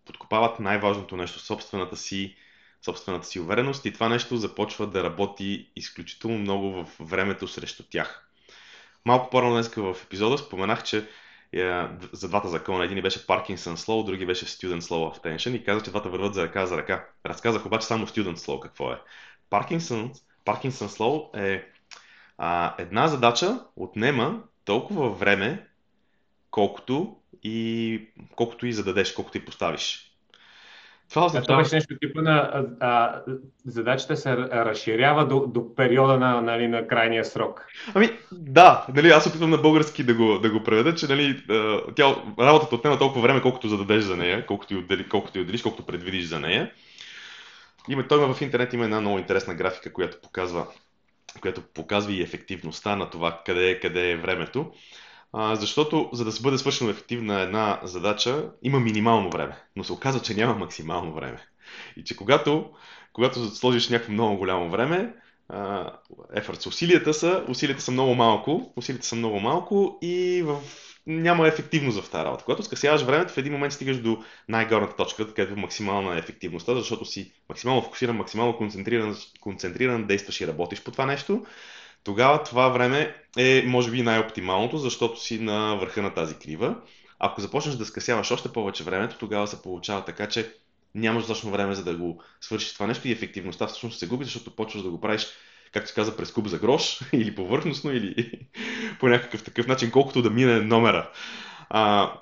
подкопават 0.04 0.60
най-важното 0.60 1.16
нещо, 1.16 1.38
собствената 1.38 1.96
си, 1.96 2.36
собствената 2.82 3.26
си 3.26 3.40
увереност 3.40 3.84
и 3.84 3.92
това 3.92 4.08
нещо 4.08 4.36
започва 4.36 4.86
да 4.86 5.04
работи 5.04 5.70
изключително 5.76 6.38
много 6.38 6.70
в 6.70 6.86
времето 7.00 7.48
срещу 7.48 7.82
тях. 7.90 8.27
Малко 9.04 9.30
по-рано 9.30 9.52
днес 9.52 9.74
в 9.74 9.96
епизода 10.04 10.38
споменах, 10.38 10.84
че 10.84 11.08
е, 11.52 11.86
за 12.12 12.28
двата 12.28 12.48
закона. 12.48 12.84
Един 12.84 13.02
беше 13.02 13.26
Parkinson 13.26 13.74
Slow, 13.74 14.06
други 14.06 14.26
беше 14.26 14.46
Student 14.46 14.80
Slow 14.80 14.88
of 14.88 15.22
Attention 15.22 15.56
и 15.56 15.64
казах, 15.64 15.84
че 15.84 15.90
двата 15.90 16.08
върват 16.08 16.34
за 16.34 16.42
ръка 16.42 16.66
за 16.66 16.76
ръка. 16.76 17.08
Разказах 17.26 17.66
обаче 17.66 17.86
само 17.86 18.06
Student 18.06 18.36
Slow 18.36 18.60
какво 18.60 18.92
е. 18.92 19.00
Parkinson, 19.50 20.12
Parkinson 20.46 20.86
Slow 20.86 21.36
е 21.36 21.64
а, 22.38 22.74
една 22.78 23.08
задача 23.08 23.64
отнема 23.76 24.42
толкова 24.64 25.10
време, 25.10 25.66
колкото 26.50 27.16
и, 27.42 28.08
колкото 28.36 28.66
и 28.66 28.72
зададеш, 28.72 29.12
колкото 29.12 29.38
и 29.38 29.44
поставиш. 29.44 30.07
Това 31.10 31.24
означава... 31.24 31.46
Това 31.46 31.62
беше 31.62 31.74
нещо 31.74 31.98
типа 32.00 32.22
на 32.22 32.64
а, 32.80 33.20
задачата 33.64 34.16
се 34.16 34.36
разширява 34.36 35.26
до, 35.26 35.46
до 35.46 35.74
периода 35.74 36.18
на, 36.18 36.40
нали, 36.40 36.68
на 36.68 36.86
крайния 36.86 37.24
срок. 37.24 37.66
Ами, 37.94 38.10
да, 38.32 38.86
нали, 38.94 39.08
аз 39.08 39.26
опитвам 39.26 39.50
на 39.50 39.58
български 39.58 40.04
да 40.04 40.14
го, 40.14 40.38
да 40.38 40.50
го 40.50 40.62
преведа, 40.62 40.94
че 40.94 41.06
нали, 41.06 41.42
тя, 41.96 42.16
работата 42.40 42.74
отнема 42.74 42.98
толкова 42.98 43.22
време, 43.22 43.42
колкото 43.42 43.68
зададеш 43.68 44.04
за 44.04 44.16
нея, 44.16 44.46
колкото 44.46 44.74
и, 44.74 44.76
отдели, 44.76 45.08
колкото 45.08 45.38
и 45.38 45.40
отделиш, 45.40 45.62
колкото 45.62 45.86
предвидиш 45.86 46.24
за 46.24 46.40
нея. 46.40 46.70
Има, 47.88 48.08
той 48.08 48.18
има 48.18 48.34
в 48.34 48.40
интернет 48.40 48.72
има 48.72 48.84
една 48.84 49.00
много 49.00 49.18
интересна 49.18 49.54
графика, 49.54 49.92
която 49.92 50.20
показва, 50.22 50.66
която 51.40 51.62
показва 51.62 52.12
и 52.12 52.22
ефективността 52.22 52.96
на 52.96 53.10
това 53.10 53.42
къде 53.46 53.70
е, 53.70 53.80
къде 53.80 54.10
е 54.10 54.16
времето. 54.16 54.72
А, 55.32 55.56
защото 55.56 56.10
за 56.12 56.24
да 56.24 56.32
се 56.32 56.42
бъде 56.42 56.58
свършена 56.58 56.90
ефективна 56.90 57.40
една 57.40 57.80
задача, 57.82 58.50
има 58.62 58.80
минимално 58.80 59.30
време, 59.30 59.56
но 59.76 59.84
се 59.84 59.92
оказва, 59.92 60.22
че 60.22 60.34
няма 60.34 60.54
максимално 60.54 61.14
време. 61.14 61.46
И 61.96 62.04
че 62.04 62.16
когато, 62.16 62.70
когато 63.12 63.46
сложиш 63.46 63.88
някакво 63.88 64.12
много 64.12 64.36
голямо 64.36 64.70
време, 64.70 65.14
ефорт, 66.34 66.66
усилията 66.66 67.14
са, 67.14 67.44
усилията 67.48 67.82
са 67.82 67.90
много 67.90 68.14
малко, 68.14 68.72
усилията 68.76 69.06
са 69.06 69.16
много 69.16 69.40
малко 69.40 69.98
и 70.02 70.42
в 70.42 70.60
няма 71.06 71.48
ефективност 71.48 72.00
в 72.00 72.10
тази 72.10 72.24
работа. 72.24 72.44
Когато 72.44 72.62
скъсяваш 72.62 73.02
времето, 73.02 73.32
в 73.32 73.38
един 73.38 73.52
момент 73.52 73.72
стигаш 73.72 74.00
до 74.00 74.24
най-горната 74.48 74.96
точка, 74.96 75.34
където 75.34 75.52
е 75.52 75.60
максимална 75.60 76.18
ефективността, 76.18 76.74
защото 76.74 77.04
си 77.04 77.32
максимално 77.48 77.82
фокусиран, 77.82 78.16
максимално 78.16 78.56
концентриран, 78.56 79.16
концентриран, 79.40 80.06
действаш 80.06 80.40
и 80.40 80.46
работиш 80.46 80.82
по 80.82 80.90
това 80.90 81.06
нещо 81.06 81.46
тогава 82.08 82.42
това 82.42 82.68
време 82.68 83.14
е, 83.38 83.62
може 83.66 83.90
би, 83.90 84.02
най-оптималното, 84.02 84.78
защото 84.78 85.20
си 85.20 85.38
на 85.38 85.74
върха 85.74 86.02
на 86.02 86.14
тази 86.14 86.34
крива. 86.34 86.76
Ако 87.18 87.40
започнеш 87.40 87.74
да 87.74 87.84
скъсяваш 87.84 88.30
още 88.30 88.52
повече 88.52 88.84
времето, 88.84 89.18
тогава 89.18 89.46
се 89.46 89.62
получава 89.62 90.04
така, 90.04 90.28
че 90.28 90.52
нямаш 90.94 91.22
достатъчно 91.22 91.50
време 91.50 91.74
за 91.74 91.84
да 91.84 91.94
го 91.96 92.22
свършиш 92.40 92.74
това 92.74 92.86
нещо 92.86 93.08
и 93.08 93.12
ефективността 93.12 93.66
всъщност 93.66 93.98
се 93.98 94.06
губи, 94.06 94.24
защото 94.24 94.56
почваш 94.56 94.82
да 94.82 94.90
го 94.90 95.00
правиш, 95.00 95.26
както 95.72 95.88
се 95.88 95.94
каза, 95.94 96.16
през 96.16 96.32
куб 96.32 96.46
за 96.46 96.58
грош 96.58 97.00
или 97.12 97.34
повърхностно, 97.34 97.92
или 97.92 98.40
по 99.00 99.08
някакъв 99.08 99.44
такъв 99.44 99.66
начин, 99.66 99.90
колкото 99.90 100.22
да 100.22 100.30
мине 100.30 100.60
номера. 100.60 101.10
А, 101.70 102.12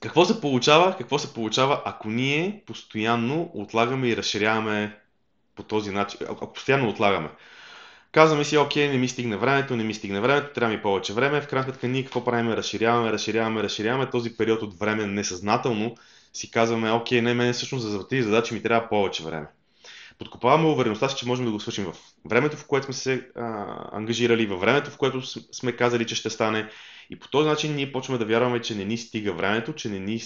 какво 0.00 0.24
се 0.24 0.40
получава? 0.40 0.96
Какво 0.98 1.18
се 1.18 1.34
получава, 1.34 1.82
ако 1.84 2.08
ние 2.08 2.62
постоянно 2.66 3.50
отлагаме 3.54 4.08
и 4.08 4.16
разширяваме 4.16 4.98
по 5.54 5.62
този 5.62 5.90
начин, 5.90 6.20
ако 6.30 6.52
постоянно 6.52 6.88
отлагаме? 6.88 7.28
Казваме 8.12 8.44
си, 8.44 8.56
окей, 8.56 8.88
не 8.88 8.98
ми 8.98 9.08
стигне 9.08 9.36
времето, 9.36 9.76
не 9.76 9.84
ми 9.84 9.94
стигне 9.94 10.20
времето, 10.20 10.52
трябва 10.54 10.74
ми 10.74 10.82
повече 10.82 11.12
време. 11.12 11.40
В 11.40 11.48
крайна 11.48 11.64
сметка 11.64 11.88
ние 11.88 12.02
какво 12.02 12.24
правим? 12.24 12.52
Разширяваме, 12.52 13.12
разширяваме, 13.12 13.62
разширяваме 13.62 14.10
този 14.10 14.36
период 14.36 14.62
от 14.62 14.78
време 14.78 15.06
несъзнателно. 15.06 15.94
Си 16.32 16.50
казваме, 16.50 16.92
окей, 16.92 17.22
не, 17.22 17.34
мене 17.34 17.52
всъщност 17.52 17.90
за 17.90 18.08
тези 18.08 18.22
задачи 18.22 18.54
ми 18.54 18.62
трябва 18.62 18.88
повече 18.88 19.22
време. 19.22 19.46
Подкопаваме 20.18 20.68
увереността 20.68 21.08
си, 21.08 21.16
че 21.16 21.26
можем 21.26 21.44
да 21.44 21.50
го 21.50 21.60
свършим 21.60 21.84
в 21.84 21.94
времето, 22.24 22.56
в 22.56 22.66
което 22.66 22.84
сме 22.84 22.94
се 22.94 23.28
а, 23.36 23.76
ангажирали, 23.92 24.46
във 24.46 24.60
времето, 24.60 24.90
в 24.90 24.96
което 24.96 25.22
сме 25.54 25.72
казали, 25.72 26.06
че 26.06 26.14
ще 26.14 26.30
стане. 26.30 26.68
И 27.10 27.18
по 27.18 27.28
този 27.28 27.48
начин 27.48 27.74
ние 27.74 27.92
почваме 27.92 28.18
да 28.18 28.26
вярваме, 28.26 28.60
че 28.60 28.74
не 28.74 28.84
ни 28.84 28.98
стига 28.98 29.32
времето, 29.32 29.72
че 29.72 29.88
не 29.88 29.98
ни 29.98 30.20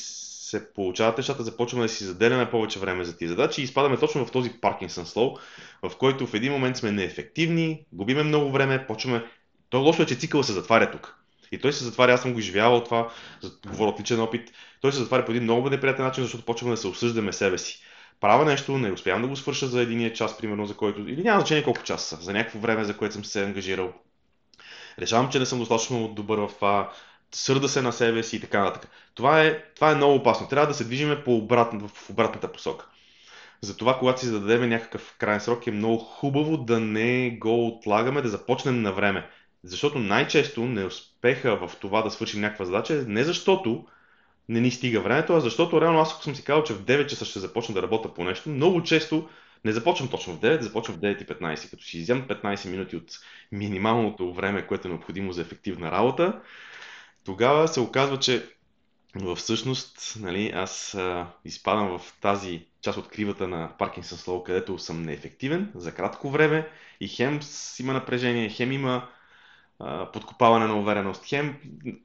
се 0.47 0.73
получават 0.73 1.19
нещата, 1.19 1.43
започваме 1.43 1.85
да 1.85 1.89
си 1.89 2.05
заделяме 2.05 2.51
повече 2.51 2.79
време 2.79 3.05
за 3.05 3.17
тези 3.17 3.29
задачи 3.29 3.61
и 3.61 3.65
изпадаме 3.65 3.97
точно 3.97 4.27
в 4.27 4.31
този 4.31 4.53
Паркинсън 4.61 5.07
слоу, 5.07 5.37
в 5.83 5.97
който 5.97 6.27
в 6.27 6.35
един 6.35 6.53
момент 6.53 6.77
сме 6.77 6.93
неефективни, 6.93 7.85
губиме 7.93 8.23
много 8.23 8.51
време, 8.51 8.87
почваме... 8.87 9.25
То 9.71 9.81
лошо 9.81 10.03
е, 10.03 10.07
че 10.07 10.15
цикъла 10.15 10.45
се 10.45 10.53
затваря 10.53 10.91
тук. 10.91 11.19
И 11.53 11.59
той 11.59 11.73
се 11.73 11.85
затваря, 11.85 12.13
аз 12.13 12.23
съм 12.23 12.33
го 12.33 12.39
изживявал 12.39 12.85
това, 12.85 13.09
говоря 13.67 13.91
от 13.91 14.01
личен 14.01 14.21
опит. 14.21 14.53
Той 14.81 14.93
се 14.93 14.99
затваря 14.99 15.25
по 15.25 15.31
един 15.31 15.43
много 15.43 15.71
неприятен 15.71 16.05
начин, 16.05 16.25
защото 16.25 16.45
почваме 16.45 16.75
да 16.75 16.77
се 16.77 16.89
осъждаме 16.89 17.33
себе 17.33 17.59
си. 17.59 17.81
Правя 18.21 18.45
нещо, 18.45 18.79
не 18.79 18.93
успявам 18.93 19.23
да 19.23 19.29
го 19.29 19.37
свърша 19.37 19.67
за 19.67 19.83
единия 19.83 20.13
час, 20.13 20.39
примерно, 20.39 20.67
за 20.67 20.77
който. 20.77 21.01
Или 21.01 21.23
няма 21.23 21.41
значение 21.41 21.65
колко 21.65 21.83
часа, 21.83 22.19
за 22.21 22.33
някакво 22.33 22.59
време, 22.59 22.85
за 22.85 22.97
което 22.97 23.15
съм 23.15 23.25
се 23.25 23.45
ангажирал. 23.45 23.93
Решавам, 24.99 25.31
че 25.31 25.39
не 25.39 25.47
съм 25.47 25.59
достатъчно 25.59 26.09
добър 26.09 26.39
в 26.39 26.51
това, 26.55 26.93
сърда 27.37 27.68
се 27.68 27.83
на 27.83 27.92
себе 27.92 28.22
си 28.22 28.37
и 28.37 28.40
така 28.40 28.64
нататък. 28.64 28.90
Това 29.14 29.42
е, 29.42 29.62
това 29.75 29.90
е 29.90 29.94
много 29.94 30.14
опасно. 30.14 30.49
Трябва 30.49 30.66
да 30.66 30.75
се 30.75 30.85
движиме 30.85 31.25
по 31.25 31.37
обратно, 31.37 31.88
в 31.88 32.11
обратната 32.11 32.53
посока. 32.53 32.87
Затова, 33.61 33.99
когато 33.99 34.20
си 34.20 34.27
зададем 34.27 34.68
някакъв 34.68 35.14
крайен 35.18 35.40
срок, 35.40 35.66
е 35.66 35.70
много 35.70 35.99
хубаво 35.99 36.57
да 36.57 36.81
не 36.81 37.31
го 37.31 37.66
отлагаме, 37.66 38.22
да 38.22 38.29
започнем 38.29 38.83
на 38.83 38.92
време. 38.92 39.27
Защото 39.64 39.99
най-често 39.99 40.64
неуспеха 40.64 41.57
в 41.57 41.77
това 41.81 42.03
да 42.03 42.11
свършим 42.11 42.40
някаква 42.40 42.64
задача 42.64 42.94
е 42.94 43.05
не 43.07 43.25
защото 43.25 43.87
не 44.49 44.61
ни 44.61 44.70
стига 44.70 45.01
времето, 45.01 45.35
а 45.35 45.40
защото 45.40 45.81
реално 45.81 46.01
аз 46.01 46.12
ако 46.12 46.22
съм 46.22 46.35
си 46.35 46.44
казал, 46.44 46.64
че 46.64 46.75
в 46.75 46.83
9 46.83 47.07
часа 47.07 47.25
ще 47.25 47.38
започна 47.38 47.75
да 47.75 47.83
работя 47.83 48.14
по 48.14 48.25
нещо, 48.25 48.49
много 48.49 48.83
често 48.83 49.29
не 49.64 49.72
започвам 49.72 50.09
точно 50.09 50.33
в 50.33 50.40
9, 50.40 50.61
започвам 50.61 50.96
в 50.96 51.01
9.15. 51.01 51.70
Като 51.70 51.85
си 51.85 51.99
изям 51.99 52.22
15 52.22 52.70
минути 52.70 52.96
от 52.96 53.18
минималното 53.53 54.33
време, 54.33 54.66
което 54.66 54.88
е 54.88 54.90
необходимо 54.90 55.33
за 55.33 55.42
ефективна 55.42 55.90
работа, 55.90 56.40
тогава 57.27 57.69
се 57.69 57.81
оказва, 57.81 58.19
че 58.19 58.47
всъщност 59.37 60.17
нали, 60.21 60.53
аз 60.55 60.95
а, 60.95 61.27
изпадам 61.45 61.99
в 61.99 62.12
тази 62.21 62.67
част 62.83 62.99
от 62.99 63.09
кривата 63.09 63.49
на 63.49 63.71
Паркинсън 63.79 64.19
Слоу, 64.19 64.45
където 64.45 64.79
съм 64.79 65.03
неефективен 65.03 65.73
за 65.75 65.95
кратко 65.95 66.31
време 66.31 66.69
и 67.01 67.09
хем 67.09 67.41
има 67.81 67.93
напрежение, 67.93 68.49
хем 68.49 68.73
има 68.73 69.09
а, 69.79 70.12
подкопаване 70.12 70.67
на 70.67 70.79
увереност, 70.79 71.25
хем 71.27 71.57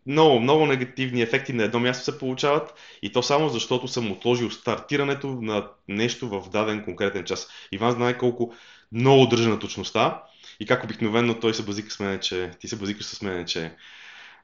много, 0.06 0.40
много 0.40 0.66
негативни 0.66 1.22
ефекти 1.22 1.54
на 1.54 1.64
едно 1.64 1.80
място 1.80 2.04
се 2.04 2.20
получават 2.20 2.74
и 3.02 3.12
то 3.12 3.24
само 3.24 3.50
защото 3.50 3.88
съм 3.88 4.12
отложил 4.12 4.52
стартирането 4.52 5.28
на 5.28 5.68
нещо 5.88 6.30
в 6.30 6.50
даден 6.50 6.84
конкретен 6.84 7.26
час. 7.26 7.48
Иван 7.72 7.92
знае 7.92 8.18
колко 8.18 8.54
много 8.92 9.28
държа 9.28 9.50
на 9.50 9.60
точността 9.60 10.24
и 10.60 10.66
как 10.66 10.84
обикновено 10.84 11.40
той 11.40 11.54
се 11.54 11.66
базика 11.66 11.92
с 11.92 12.00
мен, 12.00 12.20
че 12.20 12.52
ти 12.60 12.68
се 12.68 12.76
базикаш 12.76 13.06
с 13.06 13.22
мен, 13.22 13.46
че 13.46 13.76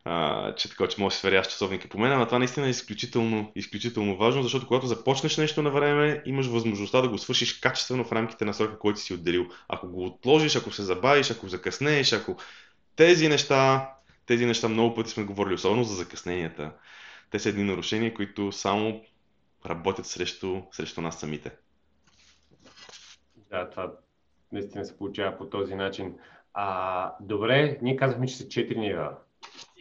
а, 0.10 0.56
че 0.56 0.70
така, 0.70 0.88
че 0.88 1.02
може 1.02 1.14
да 1.14 1.18
сверяш 1.18 1.48
часовника 1.48 1.90
по 1.90 2.00
мен, 2.00 2.20
но 2.20 2.26
това 2.26 2.40
наистина 2.40 2.68
е 2.68 2.70
изключително, 2.70 3.52
изключително 3.56 4.18
важно, 4.18 4.44
защото 4.44 4.68
когато 4.68 4.88
започнеш 4.88 5.38
нещо 5.38 5.62
на 5.62 5.70
време, 5.70 6.22
имаш 6.26 6.48
възможността 6.48 7.02
да 7.02 7.10
го 7.10 7.18
свършиш 7.18 7.54
качествено 7.54 8.04
в 8.04 8.12
рамките 8.12 8.46
на 8.46 8.54
срока, 8.54 8.80
който 8.80 9.00
си 9.00 9.14
отделил. 9.14 9.48
Ако 9.70 9.88
го 9.88 10.06
отложиш, 10.06 10.56
ако 10.56 10.72
се 10.72 10.84
забавиш, 10.84 11.32
ако 11.32 11.48
закъснееш, 11.48 12.14
ако 12.14 12.36
тези 12.96 13.28
неща, 13.28 13.92
тези 14.26 14.46
неща 14.46 14.70
много 14.70 14.96
пъти 14.96 15.10
сме 15.10 15.24
говорили, 15.24 15.54
особено 15.54 15.84
за 15.84 15.96
закъсненията. 15.96 16.72
Те 17.32 17.40
са 17.40 17.50
едни 17.50 17.64
нарушения, 17.64 18.14
които 18.14 18.52
само 18.52 19.02
работят 19.66 20.06
срещу, 20.06 20.62
срещу 20.72 21.02
нас 21.02 21.20
самите. 21.20 21.52
Да, 23.50 23.70
това 23.70 23.92
наистина 24.52 24.86
се 24.86 24.98
получава 24.98 25.38
по 25.38 25.46
този 25.46 25.76
начин. 25.76 26.16
А, 26.54 27.14
добре, 27.22 27.78
ние 27.82 27.96
казахме, 27.96 28.28
че 28.28 28.38
са 28.38 28.48
четири 28.48 28.80
нива 28.80 29.18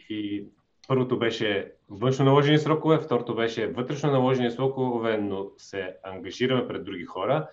и 0.09 0.47
първото 0.87 1.19
беше 1.19 1.71
външно 1.89 2.25
наложени 2.25 2.57
срокове, 2.57 2.99
второто 2.99 3.35
беше 3.35 3.67
вътрешно 3.67 4.11
наложени 4.11 4.51
срокове, 4.51 5.17
но 5.17 5.49
се 5.57 5.95
ангажираме 6.03 6.67
пред 6.67 6.83
други 6.83 7.05
хора, 7.05 7.49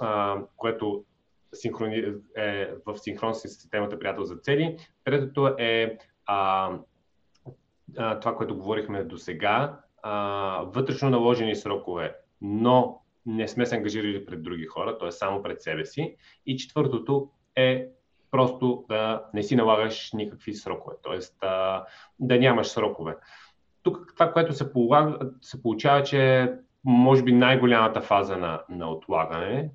а, 0.00 0.42
което 0.56 1.04
синхрони... 1.54 2.04
е 2.36 2.70
в 2.86 2.98
синхрон 2.98 3.34
с 3.34 3.40
системата 3.40 3.98
приятел 3.98 4.24
за 4.24 4.36
цели. 4.36 4.76
Третото 5.04 5.54
е 5.58 5.98
а, 6.26 6.70
а, 7.96 8.20
това, 8.20 8.36
което 8.36 8.56
говорихме 8.56 9.04
до 9.04 9.18
сега, 9.18 9.80
вътрешно 10.64 11.10
наложени 11.10 11.56
срокове, 11.56 12.16
но 12.40 13.02
не 13.26 13.48
сме 13.48 13.66
се 13.66 13.76
ангажирали 13.76 14.26
пред 14.26 14.42
други 14.42 14.64
хора, 14.64 14.98
т.е. 14.98 15.10
само 15.10 15.42
пред 15.42 15.62
себе 15.62 15.84
си. 15.84 16.16
И 16.46 16.56
четвъртото 16.56 17.30
е 17.56 17.88
просто 18.36 18.84
да 18.88 19.24
не 19.34 19.42
си 19.42 19.56
налагаш 19.56 20.12
никакви 20.12 20.54
срокове, 20.54 20.96
т.е. 21.02 21.46
Да, 22.20 22.38
нямаш 22.38 22.66
срокове. 22.66 23.16
Тук 23.82 24.12
това, 24.14 24.32
което 24.32 24.52
се, 24.52 24.72
полага, 24.72 25.18
се 25.40 25.62
получава, 25.62 26.02
че 26.02 26.52
може 26.84 27.22
би 27.22 27.32
най-голямата 27.32 28.00
фаза 28.00 28.36
на, 28.36 28.62
на 28.68 28.90
отлагане, 28.90 29.70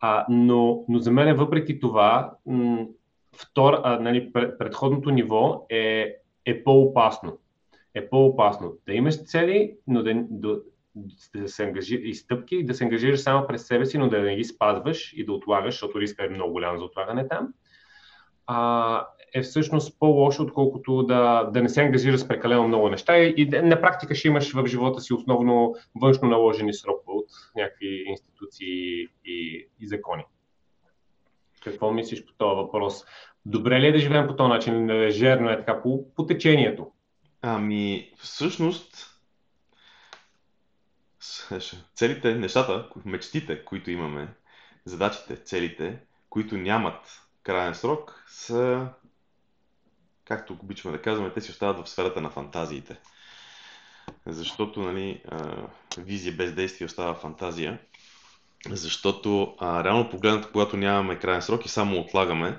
а, 0.00 0.26
но, 0.28 0.84
но 0.88 0.98
за 0.98 1.10
мен 1.10 1.36
въпреки 1.36 1.80
това, 1.80 2.34
втор, 3.36 3.80
а, 3.82 4.00
нали, 4.00 4.32
предходното 4.32 5.10
ниво 5.10 5.66
е, 5.70 6.14
е 6.44 6.64
по-опасно. 6.64 7.38
Е 7.94 8.08
по-опасно 8.08 8.72
да 8.86 8.92
имаш 8.92 9.24
цели, 9.24 9.76
но 9.86 10.02
да, 10.02 10.14
да, 10.30 10.60
да 11.36 11.48
се 11.48 11.64
ангажи, 11.64 12.00
и 12.04 12.14
стъпки, 12.14 12.64
да 12.64 12.74
се 12.74 12.84
ангажираш 12.84 13.20
само 13.20 13.46
през 13.46 13.66
себе 13.66 13.86
си, 13.86 13.98
но 13.98 14.08
да 14.08 14.22
не 14.22 14.36
ги 14.36 14.44
спазваш 14.44 15.12
и 15.16 15.24
да 15.24 15.32
отлагаш, 15.32 15.74
защото 15.74 16.00
риска 16.00 16.24
е 16.24 16.28
много 16.28 16.52
голям 16.52 16.78
за 16.78 16.84
отлагане 16.84 17.28
там, 17.28 17.54
а, 18.46 19.06
е 19.34 19.42
всъщност 19.42 19.98
по-лошо, 19.98 20.42
отколкото 20.42 21.02
да, 21.02 21.44
да 21.44 21.62
не 21.62 21.68
се 21.68 21.82
ангажира 21.82 22.18
с 22.18 22.28
прекалено 22.28 22.68
много 22.68 22.88
неща 22.88 23.18
и, 23.18 23.48
на 23.62 23.80
практика 23.80 24.14
ще 24.14 24.28
имаш 24.28 24.52
в 24.52 24.66
живота 24.66 25.00
си 25.00 25.14
основно 25.14 25.74
външно 25.94 26.28
наложени 26.28 26.74
срокове 26.74 27.16
от 27.16 27.26
някакви 27.56 28.04
институции 28.06 29.08
и, 29.24 29.68
и 29.80 29.86
закони. 29.86 30.24
Какво 31.64 31.92
мислиш 31.92 32.24
по 32.24 32.32
този 32.32 32.56
въпрос? 32.56 33.04
Добре 33.46 33.80
ли 33.80 33.86
е 33.86 33.92
да 33.92 33.98
живеем 33.98 34.26
по 34.26 34.36
този 34.36 34.48
начин? 34.48 34.86
Лежерно 34.86 35.50
е 35.50 35.58
така 35.58 35.82
по, 35.82 36.14
по 36.14 36.26
течението? 36.26 36.92
Ами, 37.42 38.12
всъщност, 38.16 39.14
целите, 41.94 42.34
нещата, 42.34 42.88
мечтите, 43.04 43.64
които 43.64 43.90
имаме, 43.90 44.28
задачите, 44.84 45.36
целите, 45.36 45.98
които 46.28 46.56
нямат 46.56 47.23
крайен 47.44 47.74
срок, 47.74 48.24
са, 48.28 48.88
както 50.24 50.52
обичаме 50.62 50.96
да 50.96 51.02
казваме, 51.02 51.32
те 51.32 51.40
си 51.40 51.50
остават 51.50 51.86
в 51.86 51.90
сферата 51.90 52.20
на 52.20 52.30
фантазиите. 52.30 52.96
Защото, 54.26 54.82
нали, 54.82 55.22
визия 55.98 56.32
без 56.32 56.52
действие 56.52 56.86
остава 56.86 57.14
фантазия. 57.14 57.78
Защото, 58.70 59.54
а, 59.58 59.84
реално 59.84 60.10
погледнато, 60.10 60.48
когато 60.52 60.76
нямаме 60.76 61.18
крайен 61.18 61.42
срок 61.42 61.66
и 61.66 61.68
само 61.68 62.00
отлагаме, 62.00 62.58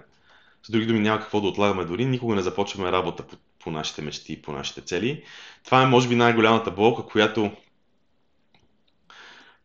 с 0.63 0.71
други 0.71 0.85
думи 0.85 0.99
няма 0.99 1.19
какво 1.19 1.41
да 1.41 1.47
отлагаме 1.47 1.85
дори, 1.85 2.05
никога 2.05 2.35
не 2.35 2.41
започваме 2.41 2.91
работа 2.91 3.27
по, 3.27 3.35
по 3.59 3.71
нашите 3.71 4.01
мечти 4.01 4.33
и 4.33 4.41
по 4.41 4.51
нашите 4.51 4.81
цели. 4.81 5.23
Това 5.65 5.81
е, 5.81 5.85
може 5.85 6.09
би, 6.09 6.15
най-голямата 6.15 6.71
болка, 6.71 7.05
която 7.05 7.51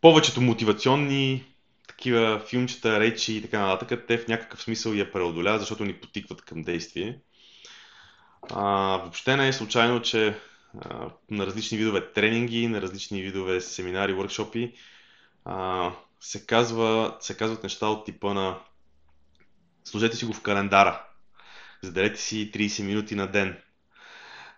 повечето 0.00 0.40
мотивационни 0.40 1.49
такива 1.90 2.40
филмчета, 2.48 3.00
речи 3.00 3.36
и 3.36 3.42
така 3.42 3.66
нататък, 3.66 4.04
те 4.08 4.18
в 4.18 4.28
някакъв 4.28 4.62
смисъл 4.62 4.92
я 4.92 5.12
преодоляват, 5.12 5.60
защото 5.60 5.84
ни 5.84 5.94
потикват 5.94 6.42
към 6.42 6.62
действие. 6.62 7.18
А, 8.50 8.64
въобще 8.96 9.36
не 9.36 9.48
е 9.48 9.52
случайно, 9.52 10.02
че 10.02 10.34
а, 10.80 11.10
на 11.30 11.46
различни 11.46 11.78
видове 11.78 12.12
тренинги, 12.12 12.68
на 12.68 12.82
различни 12.82 13.22
видове 13.22 13.60
семинари, 13.60 14.14
workshopи 14.14 14.72
а, 15.44 15.90
се, 16.20 16.46
казва, 16.46 17.16
се 17.20 17.36
казват 17.36 17.62
неща 17.62 17.86
от 17.86 18.06
типа 18.06 18.34
на 18.34 18.58
сложете 19.84 20.16
си 20.16 20.24
го 20.24 20.32
в 20.32 20.42
календара, 20.42 21.04
заделете 21.82 22.20
си 22.20 22.52
30 22.52 22.82
минути 22.82 23.14
на 23.14 23.26
ден. 23.26 23.58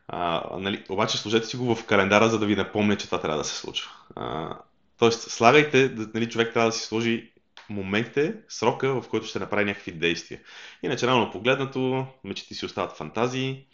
А, 0.08 0.42
нали, 0.58 0.84
обаче 0.88 1.18
сложете 1.18 1.46
си 1.46 1.56
го 1.56 1.74
в 1.74 1.86
календара, 1.86 2.28
за 2.28 2.38
да 2.38 2.46
ви 2.46 2.56
напомня, 2.56 2.96
че 2.96 3.06
това 3.06 3.20
трябва 3.20 3.38
да 3.38 3.44
се 3.44 3.56
случва. 3.56 3.90
А, 4.16 4.58
тоест, 5.02 5.30
слагайте, 5.30 5.90
нали, 6.14 6.28
човек 6.28 6.52
трябва 6.52 6.68
да 6.68 6.76
си 6.76 6.86
сложи 6.86 7.32
моментите, 7.68 8.34
срока, 8.48 9.00
в 9.00 9.08
който 9.08 9.26
ще 9.26 9.38
направи 9.38 9.64
някакви 9.64 9.92
действия. 9.92 10.40
Иначе, 10.82 11.06
рано 11.06 11.30
погледнато, 11.30 12.06
мечти 12.24 12.54
си 12.54 12.66
остават 12.66 12.96
фантазии, 12.96 13.66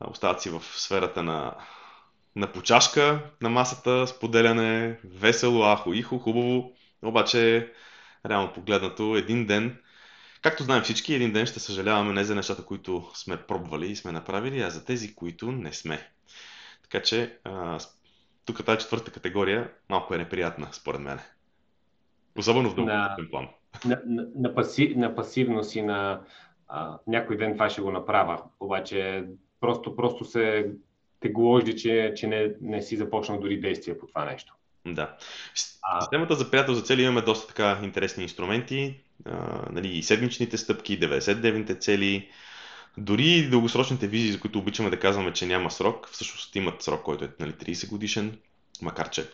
остават 0.00 0.42
си 0.42 0.50
в 0.50 0.62
сферата 0.64 1.22
на, 1.22 1.54
на 2.36 2.52
почашка 2.52 3.30
на 3.42 3.48
масата, 3.48 4.06
споделяне, 4.06 4.98
весело, 5.04 5.62
ахо, 5.76 5.92
ихо, 5.92 6.18
хубаво, 6.18 6.72
обаче, 7.02 7.72
реално 8.26 8.52
погледнато, 8.52 9.16
един 9.16 9.46
ден, 9.46 9.78
както 10.42 10.62
знаем 10.62 10.82
всички, 10.82 11.14
един 11.14 11.32
ден 11.32 11.46
ще 11.46 11.60
съжаляваме 11.60 12.12
не 12.12 12.24
за 12.24 12.34
нещата, 12.34 12.64
които 12.64 13.10
сме 13.14 13.36
пробвали 13.36 13.90
и 13.90 13.96
сме 13.96 14.12
направили, 14.12 14.60
а 14.60 14.70
за 14.70 14.84
тези, 14.84 15.14
които 15.14 15.52
не 15.52 15.72
сме. 15.72 16.10
Така 16.82 17.02
че, 17.02 17.38
тук 18.48 18.64
тази 18.64 18.78
четвърта 18.78 19.10
категория 19.10 19.70
малко 19.88 20.14
е 20.14 20.18
неприятна, 20.18 20.68
според 20.72 21.00
мен. 21.00 21.18
Особено 22.38 22.70
в 22.70 22.74
дългосрочен 22.74 23.24
на, 23.24 23.30
план. 23.30 23.48
На, 23.84 24.00
на, 24.06 24.26
на, 24.34 24.54
паси, 24.54 24.94
на 24.96 25.14
пасивност 25.14 25.74
и 25.74 25.82
на 25.82 26.20
а, 26.68 26.98
някой 27.06 27.36
ден 27.36 27.52
това 27.52 27.70
ще 27.70 27.80
го 27.80 27.90
направя. 27.90 28.42
Обаче 28.60 29.24
просто, 29.60 29.96
просто 29.96 30.24
се 30.24 30.70
те 31.20 31.28
гложди, 31.28 31.76
че, 31.76 32.12
че 32.16 32.26
не, 32.26 32.54
не 32.60 32.82
си 32.82 32.96
започнал 32.96 33.40
дори 33.40 33.60
действия 33.60 33.98
по 33.98 34.06
това 34.06 34.24
нещо. 34.24 34.54
Да. 34.86 35.16
В 35.54 36.00
системата 36.00 36.34
за 36.34 36.50
приятел 36.50 36.74
за 36.74 36.82
цели 36.82 37.02
имаме 37.02 37.20
доста 37.20 37.48
така 37.48 37.80
интересни 37.82 38.22
инструменти. 38.22 39.00
А, 39.24 39.62
нали, 39.72 39.88
и 39.88 40.02
седмичните 40.02 40.58
стъпки, 40.58 41.00
99-те 41.00 41.74
цели, 41.74 42.28
дори 42.96 43.48
дългосрочните 43.48 44.06
визии, 44.06 44.32
за 44.32 44.40
които 44.40 44.58
обичаме 44.58 44.90
да 44.90 45.00
казваме, 45.00 45.32
че 45.32 45.46
няма 45.46 45.70
срок, 45.70 46.08
всъщност 46.12 46.56
имат 46.56 46.82
срок, 46.82 47.02
който 47.02 47.24
е 47.24 47.30
нали, 47.40 47.52
30 47.52 47.88
годишен, 47.88 48.38
макар 48.82 49.10
че 49.10 49.30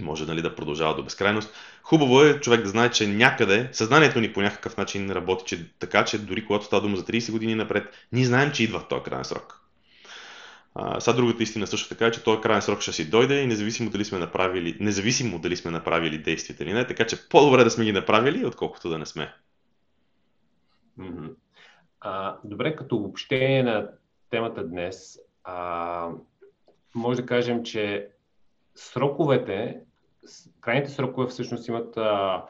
може 0.00 0.26
нали, 0.26 0.42
да 0.42 0.54
продължава 0.54 0.96
до 0.96 1.02
безкрайност. 1.02 1.54
Хубаво 1.82 2.22
е 2.22 2.40
човек 2.40 2.62
да 2.62 2.68
знае, 2.68 2.90
че 2.90 3.06
някъде 3.06 3.68
съзнанието 3.72 4.20
ни 4.20 4.32
по 4.32 4.40
някакъв 4.40 4.76
начин 4.76 5.10
работи, 5.10 5.44
че, 5.46 5.70
така 5.78 6.04
че 6.04 6.18
дори 6.18 6.46
когато 6.46 6.64
става 6.64 6.82
дума 6.82 6.96
за 6.96 7.04
30 7.04 7.32
години 7.32 7.54
напред, 7.54 8.06
ние 8.12 8.24
знаем, 8.24 8.52
че 8.52 8.62
идва 8.62 8.88
този 8.88 9.02
крайен 9.02 9.24
срок. 9.24 9.60
А, 10.74 11.00
сега 11.00 11.16
другата 11.16 11.42
истина 11.42 11.66
също 11.66 11.88
така 11.88 12.06
е, 12.06 12.10
че 12.10 12.22
този 12.22 12.40
крайен 12.40 12.62
срок 12.62 12.80
ще 12.80 12.92
си 12.92 13.10
дойде 13.10 13.42
и 13.42 13.46
независимо 13.46 13.90
дали 13.90 14.04
сме 14.04 14.18
направили, 14.18 14.76
независимо 14.80 15.38
дали 15.38 15.56
сме 15.56 15.70
направили 15.70 16.18
действията 16.18 16.64
или 16.64 16.72
не, 16.72 16.86
така 16.86 17.06
че 17.06 17.28
по-добре 17.28 17.64
да 17.64 17.70
сме 17.70 17.84
ги 17.84 17.92
направили, 17.92 18.44
отколкото 18.44 18.88
да 18.88 18.98
не 18.98 19.06
сме. 19.06 19.34
Mm-hmm. 20.98 21.30
А, 22.00 22.36
добре, 22.44 22.76
като 22.76 22.96
обобщение 22.96 23.62
на 23.62 23.90
темата 24.30 24.64
днес, 24.66 25.18
а, 25.44 26.10
може 26.94 27.20
да 27.20 27.26
кажем, 27.26 27.62
че 27.62 28.08
сроковете 28.74 29.80
крайните 30.60 30.90
срокове 30.90 31.26
всъщност 31.26 31.68
имат 31.68 31.96
а, 31.96 32.44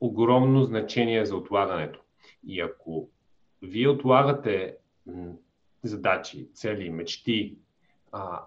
огромно 0.00 0.62
значение 0.62 1.26
за 1.26 1.36
отлагането. 1.36 2.00
И 2.46 2.60
ако 2.60 3.08
вие 3.62 3.88
отлагате 3.88 4.76
задачи, 5.82 6.48
цели, 6.54 6.90
мечти, 6.90 7.56
а, 8.12 8.42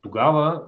тогава 0.00 0.64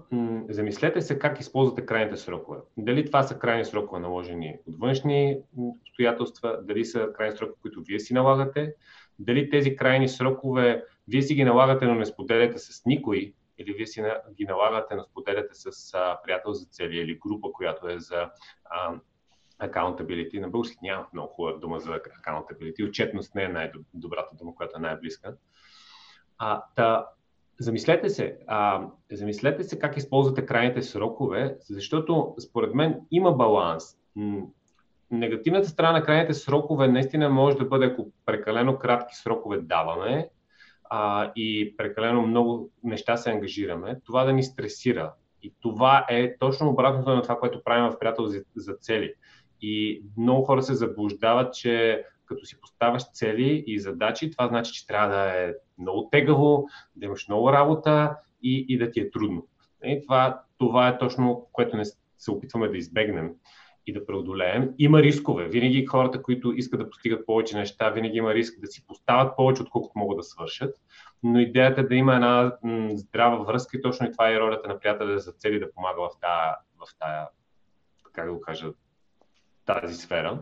замислете 0.49 1.01
се 1.01 1.19
как 1.19 1.41
използвате 1.41 1.87
крайните 1.87 2.17
срокове. 2.17 2.59
Дали 2.77 3.07
това 3.07 3.23
са 3.23 3.39
крайни 3.39 3.65
срокове 3.65 4.01
наложени 4.01 4.59
от 4.67 4.79
външни 4.79 5.39
обстоятелства, 5.57 6.59
дали 6.63 6.85
са 6.85 7.09
крайни 7.17 7.37
срокове, 7.37 7.57
които 7.63 7.83
вие 7.83 8.01
си 8.01 8.15
налагате, 8.15 8.75
дали 9.21 9.51
тези 9.51 9.77
крайни 9.77 10.09
срокове 10.09 10.85
вие 11.09 11.23
си 11.23 11.35
ги 11.35 11.45
налагате, 11.45 11.87
но 11.87 11.95
не 11.95 12.07
споделяте 12.07 12.59
с 12.59 12.87
никой, 12.87 13.35
или 13.59 13.73
вие 13.73 13.87
си 13.87 14.03
ги 14.33 14.45
налагате, 14.45 14.95
но 14.95 15.03
споделяте 15.03 15.55
с 15.55 15.95
а, 15.95 16.19
приятел 16.25 16.53
за 16.53 16.67
цели 16.67 16.97
или 16.97 17.19
група, 17.19 17.53
която 17.53 17.89
е 17.89 17.99
за 17.99 18.31
а, 18.65 18.95
accountability. 19.61 20.41
На 20.41 20.49
български 20.49 20.79
няма 20.83 21.07
много 21.13 21.29
хубава 21.29 21.59
дума 21.59 21.81
за 21.81 21.91
accountability. 21.91 22.89
Отчетност 22.89 23.35
не 23.35 23.43
е 23.45 23.49
най-добрата 23.49 24.37
дума, 24.37 24.55
която 24.55 24.77
е 24.77 24.81
най-близка. 24.81 25.37
А, 26.39 26.63
та, 26.77 27.07
замислете 27.59 28.09
се, 28.11 28.39
а, 28.47 28.89
замислете 29.13 29.65
се 29.65 29.79
как 29.79 29.97
използвате 29.97 30.47
крайните 30.47 30.83
срокове, 30.83 31.57
защото 31.61 32.35
според 32.41 32.75
мен 32.75 33.01
има 33.11 33.33
баланс. 33.33 33.97
Негативната 35.11 35.69
страна 35.69 35.93
на 35.93 36.03
крайните 36.03 36.35
срокове 36.35 36.89
наистина 36.89 37.31
може 37.31 37.57
да 37.57 37.65
бъде, 37.65 37.87
ако 37.87 38.13
прекалено 38.27 38.79
кратки 38.79 39.17
срокове 39.17 39.59
даваме, 39.59 40.29
а, 40.91 41.33
и 41.37 41.75
прекалено 41.77 42.27
много 42.27 42.71
неща 42.85 43.17
се 43.17 43.31
ангажираме, 43.31 44.01
това 44.05 44.25
да 44.25 44.33
ни 44.33 44.43
стресира. 44.43 45.13
И 45.43 45.55
това 45.61 46.07
е 46.11 46.39
точно 46.39 46.71
обратното 46.71 47.11
на 47.11 47.23
това, 47.23 47.39
което 47.39 47.65
правим 47.65 47.91
в 47.91 47.99
приятел 47.99 48.27
за, 48.57 48.75
цели. 48.75 49.15
И 49.63 50.03
много 50.17 50.45
хора 50.45 50.63
се 50.63 50.75
заблуждават, 50.75 51.55
че 51.55 52.05
като 52.27 52.47
си 52.47 52.61
поставяш 52.61 53.13
цели 53.13 53.65
и 53.67 53.79
задачи, 53.79 54.31
това 54.31 54.49
значи, 54.49 54.73
че 54.73 54.87
трябва 54.87 55.09
да 55.09 55.45
е 55.45 55.53
много 55.79 56.09
тегаво, 56.13 56.67
да 56.97 57.07
имаш 57.07 57.29
много 57.29 57.53
работа 57.53 58.17
и, 58.43 58.67
и 58.69 58.79
да 58.79 58.91
ти 58.91 59.01
е 59.01 59.11
трудно. 59.11 59.47
И 59.85 60.03
това, 60.03 60.43
това 60.59 60.89
е 60.89 60.99
точно, 60.99 61.49
което 61.53 61.77
не 61.77 61.85
се 62.19 62.31
опитваме 62.31 62.69
да 62.69 62.77
избегнем. 62.77 63.31
И 63.87 63.93
да 63.93 64.07
преодолеем. 64.07 64.75
Има 64.79 65.03
рискове. 65.03 65.49
Винаги 65.49 65.87
хората, 65.87 66.23
които 66.23 66.53
искат 66.53 66.81
да 66.81 66.91
постигат 66.91 67.27
повече 67.27 67.57
неща, 67.57 67.91
винаги 67.91 68.19
има 68.19 68.35
риск 68.35 68.61
да 68.61 68.67
си 68.67 68.87
поставят 68.87 69.37
повече, 69.37 69.63
отколкото 69.63 69.99
могат 69.99 70.17
да 70.17 70.23
свършат. 70.23 70.75
Но 71.23 71.41
идеята 71.41 71.81
е 71.81 71.85
да 71.85 71.95
има 71.95 72.15
една 72.15 72.53
здрава 72.95 73.45
връзка 73.45 73.77
и 73.77 73.83
точно 73.83 74.07
и 74.07 74.13
това 74.13 74.31
е 74.31 74.41
ролята 74.41 74.69
на 74.69 74.79
приятеля 74.79 75.19
за 75.19 75.33
цели 75.33 75.61
да 75.61 75.73
помага 75.73 76.01
в 76.01 76.11
тая, 76.21 76.57
в 76.79 76.99
тая 76.99 77.29
как 78.13 78.27
да 78.27 78.33
го 78.33 78.41
кажа, 78.41 78.73
тази 79.67 79.95
сфера. 79.95 80.39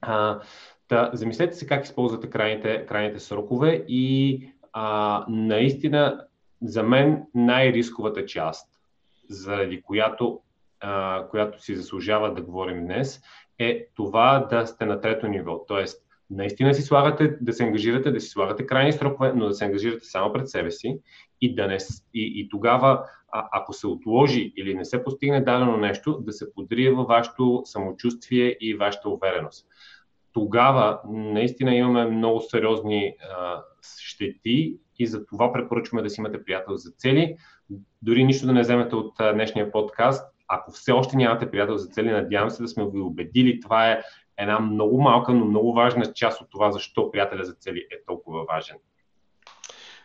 А, 0.00 0.40
да, 0.88 1.10
замислете 1.12 1.54
се 1.54 1.66
как 1.66 1.84
използвате 1.84 2.30
крайните, 2.30 2.86
крайните 2.86 3.20
срокове 3.20 3.84
и 3.88 4.42
а, 4.72 5.24
наистина 5.28 6.26
за 6.62 6.82
мен 6.82 7.26
най-рисковата 7.34 8.26
част, 8.26 8.70
заради 9.28 9.82
която, 9.82 10.40
а, 10.84 11.26
която 11.30 11.62
си 11.62 11.76
заслужава 11.76 12.34
да 12.34 12.42
говорим 12.42 12.84
днес, 12.84 13.20
е 13.58 13.86
това 13.94 14.46
да 14.50 14.66
сте 14.66 14.86
на 14.86 15.00
трето 15.00 15.26
ниво. 15.26 15.64
Тоест, 15.68 16.02
наистина 16.30 16.74
си 16.74 16.82
слагате, 16.82 17.36
да 17.40 17.52
се 17.52 17.64
ангажирате, 17.64 18.10
да 18.10 18.20
си 18.20 18.28
слагате 18.28 18.66
крайни 18.66 18.92
срокове, 18.92 19.32
но 19.36 19.46
да 19.46 19.54
се 19.54 19.64
ангажирате 19.64 20.04
само 20.04 20.32
пред 20.32 20.48
себе 20.48 20.70
си 20.70 20.98
и, 21.40 21.54
да 21.54 21.66
не, 21.66 21.78
и, 22.14 22.32
и 22.40 22.48
тогава, 22.48 23.04
а, 23.32 23.48
ако 23.52 23.72
се 23.72 23.86
отложи 23.86 24.52
или 24.56 24.74
не 24.74 24.84
се 24.84 25.04
постигне 25.04 25.40
дадено 25.40 25.76
нещо, 25.76 26.18
да 26.20 26.32
се 26.32 26.54
подрие 26.54 26.90
във 26.90 27.06
вашето 27.06 27.62
самочувствие 27.64 28.56
и 28.60 28.74
вашата 28.74 29.08
увереност. 29.08 29.66
Тогава 30.32 31.00
наистина 31.08 31.74
имаме 31.74 32.04
много 32.04 32.40
сериозни 32.40 33.16
а, 33.38 33.62
щети 34.00 34.76
и 34.98 35.06
за 35.06 35.26
това 35.26 35.52
препоръчваме 35.52 36.02
да 36.02 36.10
си 36.10 36.20
имате 36.20 36.44
приятел 36.44 36.76
за 36.76 36.90
цели. 36.90 37.36
Дори 38.02 38.24
нищо 38.24 38.46
да 38.46 38.52
не 38.52 38.60
вземете 38.60 38.96
от 38.96 39.20
а, 39.20 39.32
днешния 39.32 39.72
подкаст, 39.72 40.33
ако 40.48 40.72
все 40.72 40.92
още 40.92 41.16
нямате 41.16 41.50
приятел 41.50 41.76
за 41.76 41.88
цели, 41.88 42.10
надявам 42.10 42.50
се 42.50 42.62
да 42.62 42.68
сме 42.68 42.84
ви 42.84 43.00
убедили. 43.00 43.60
Това 43.60 43.90
е 43.90 44.02
една 44.38 44.60
много 44.60 45.02
малка, 45.02 45.32
но 45.32 45.44
много 45.44 45.72
важна 45.72 46.12
част 46.12 46.40
от 46.40 46.50
това, 46.50 46.70
защо 46.70 47.10
приятеля 47.10 47.44
за 47.44 47.52
цели 47.54 47.78
е 47.78 48.04
толкова 48.06 48.44
важен. 48.44 48.76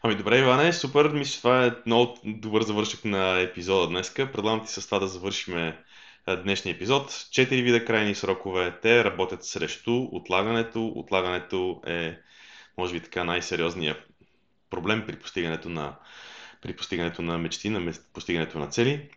Ами 0.04 0.16
добре, 0.16 0.40
Иване, 0.40 0.74
супер. 0.74 1.10
Мисля, 1.10 1.38
това 1.38 1.66
е 1.66 1.72
много 1.86 2.14
добър 2.26 2.62
завършък 2.62 3.06
на 3.06 3.40
епизода 3.40 3.88
днес. 3.88 4.14
Предлагам 4.14 4.66
ти 4.66 4.72
с 4.72 4.86
това 4.86 5.00
да 5.00 5.08
завършим 5.08 5.74
днешния 6.36 6.74
епизод. 6.74 7.28
Четири 7.32 7.62
вида 7.62 7.86
крайни 7.86 8.16
срокове. 8.16 8.80
Те 8.82 9.04
работят 9.04 9.44
срещу 9.44 10.08
отлагането. 10.12 10.88
Отлагането 10.88 11.82
е, 11.88 12.18
може 12.78 12.94
би, 12.94 13.00
така 13.00 13.24
най-сериозният 13.24 13.98
проблем 14.70 15.04
при 15.08 15.16
постигането 15.16 15.70
на, 15.70 15.96
при 16.62 16.76
постигането 16.76 17.22
на 17.22 17.38
мечти, 17.38 17.70
на 17.70 17.94
постигането 18.14 18.60
на 18.60 18.68
цели. 18.68 19.10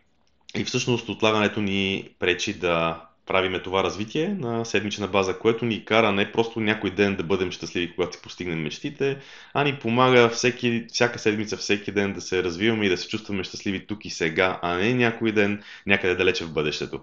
И 0.55 0.63
всъщност 0.63 1.09
отлагането 1.09 1.61
ни 1.61 2.09
пречи 2.19 2.59
да 2.59 3.01
правиме 3.25 3.61
това 3.61 3.83
развитие 3.83 4.29
на 4.29 4.65
седмична 4.65 5.07
база, 5.07 5.39
което 5.39 5.65
ни 5.65 5.85
кара 5.85 6.11
не 6.11 6.31
просто 6.31 6.59
някой 6.59 6.91
ден 6.91 7.15
да 7.15 7.23
бъдем 7.23 7.51
щастливи, 7.51 7.95
когато 7.95 8.15
си 8.15 8.21
постигнем 8.21 8.61
мечтите, 8.61 9.19
а 9.53 9.63
ни 9.63 9.79
помага 9.79 10.29
всеки, 10.29 10.85
всяка 10.89 11.19
седмица, 11.19 11.57
всеки 11.57 11.91
ден 11.91 12.13
да 12.13 12.21
се 12.21 12.43
развиваме 12.43 12.85
и 12.85 12.89
да 12.89 12.97
се 12.97 13.07
чувстваме 13.07 13.43
щастливи 13.43 13.87
тук 13.87 14.05
и 14.05 14.09
сега, 14.09 14.59
а 14.61 14.77
не 14.77 14.93
някой 14.93 15.31
ден 15.31 15.63
някъде 15.87 16.15
далече 16.15 16.45
в 16.45 16.53
бъдещето. 16.53 17.01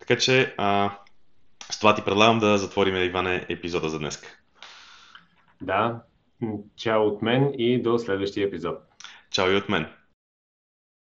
Така 0.00 0.16
че 0.16 0.54
а, 0.58 0.98
с 1.70 1.78
това 1.78 1.94
ти 1.94 2.02
предлагам 2.02 2.38
да 2.38 2.58
затворим, 2.58 2.96
Иване, 2.96 3.46
епизода 3.48 3.88
за 3.88 3.98
днес. 3.98 4.22
Да, 5.60 6.02
чао 6.76 7.06
от 7.06 7.22
мен 7.22 7.52
и 7.58 7.82
до 7.82 7.98
следващия 7.98 8.46
епизод. 8.46 8.78
Чао 9.30 9.50
и 9.50 9.56
от 9.56 9.68
мен. 9.68 9.86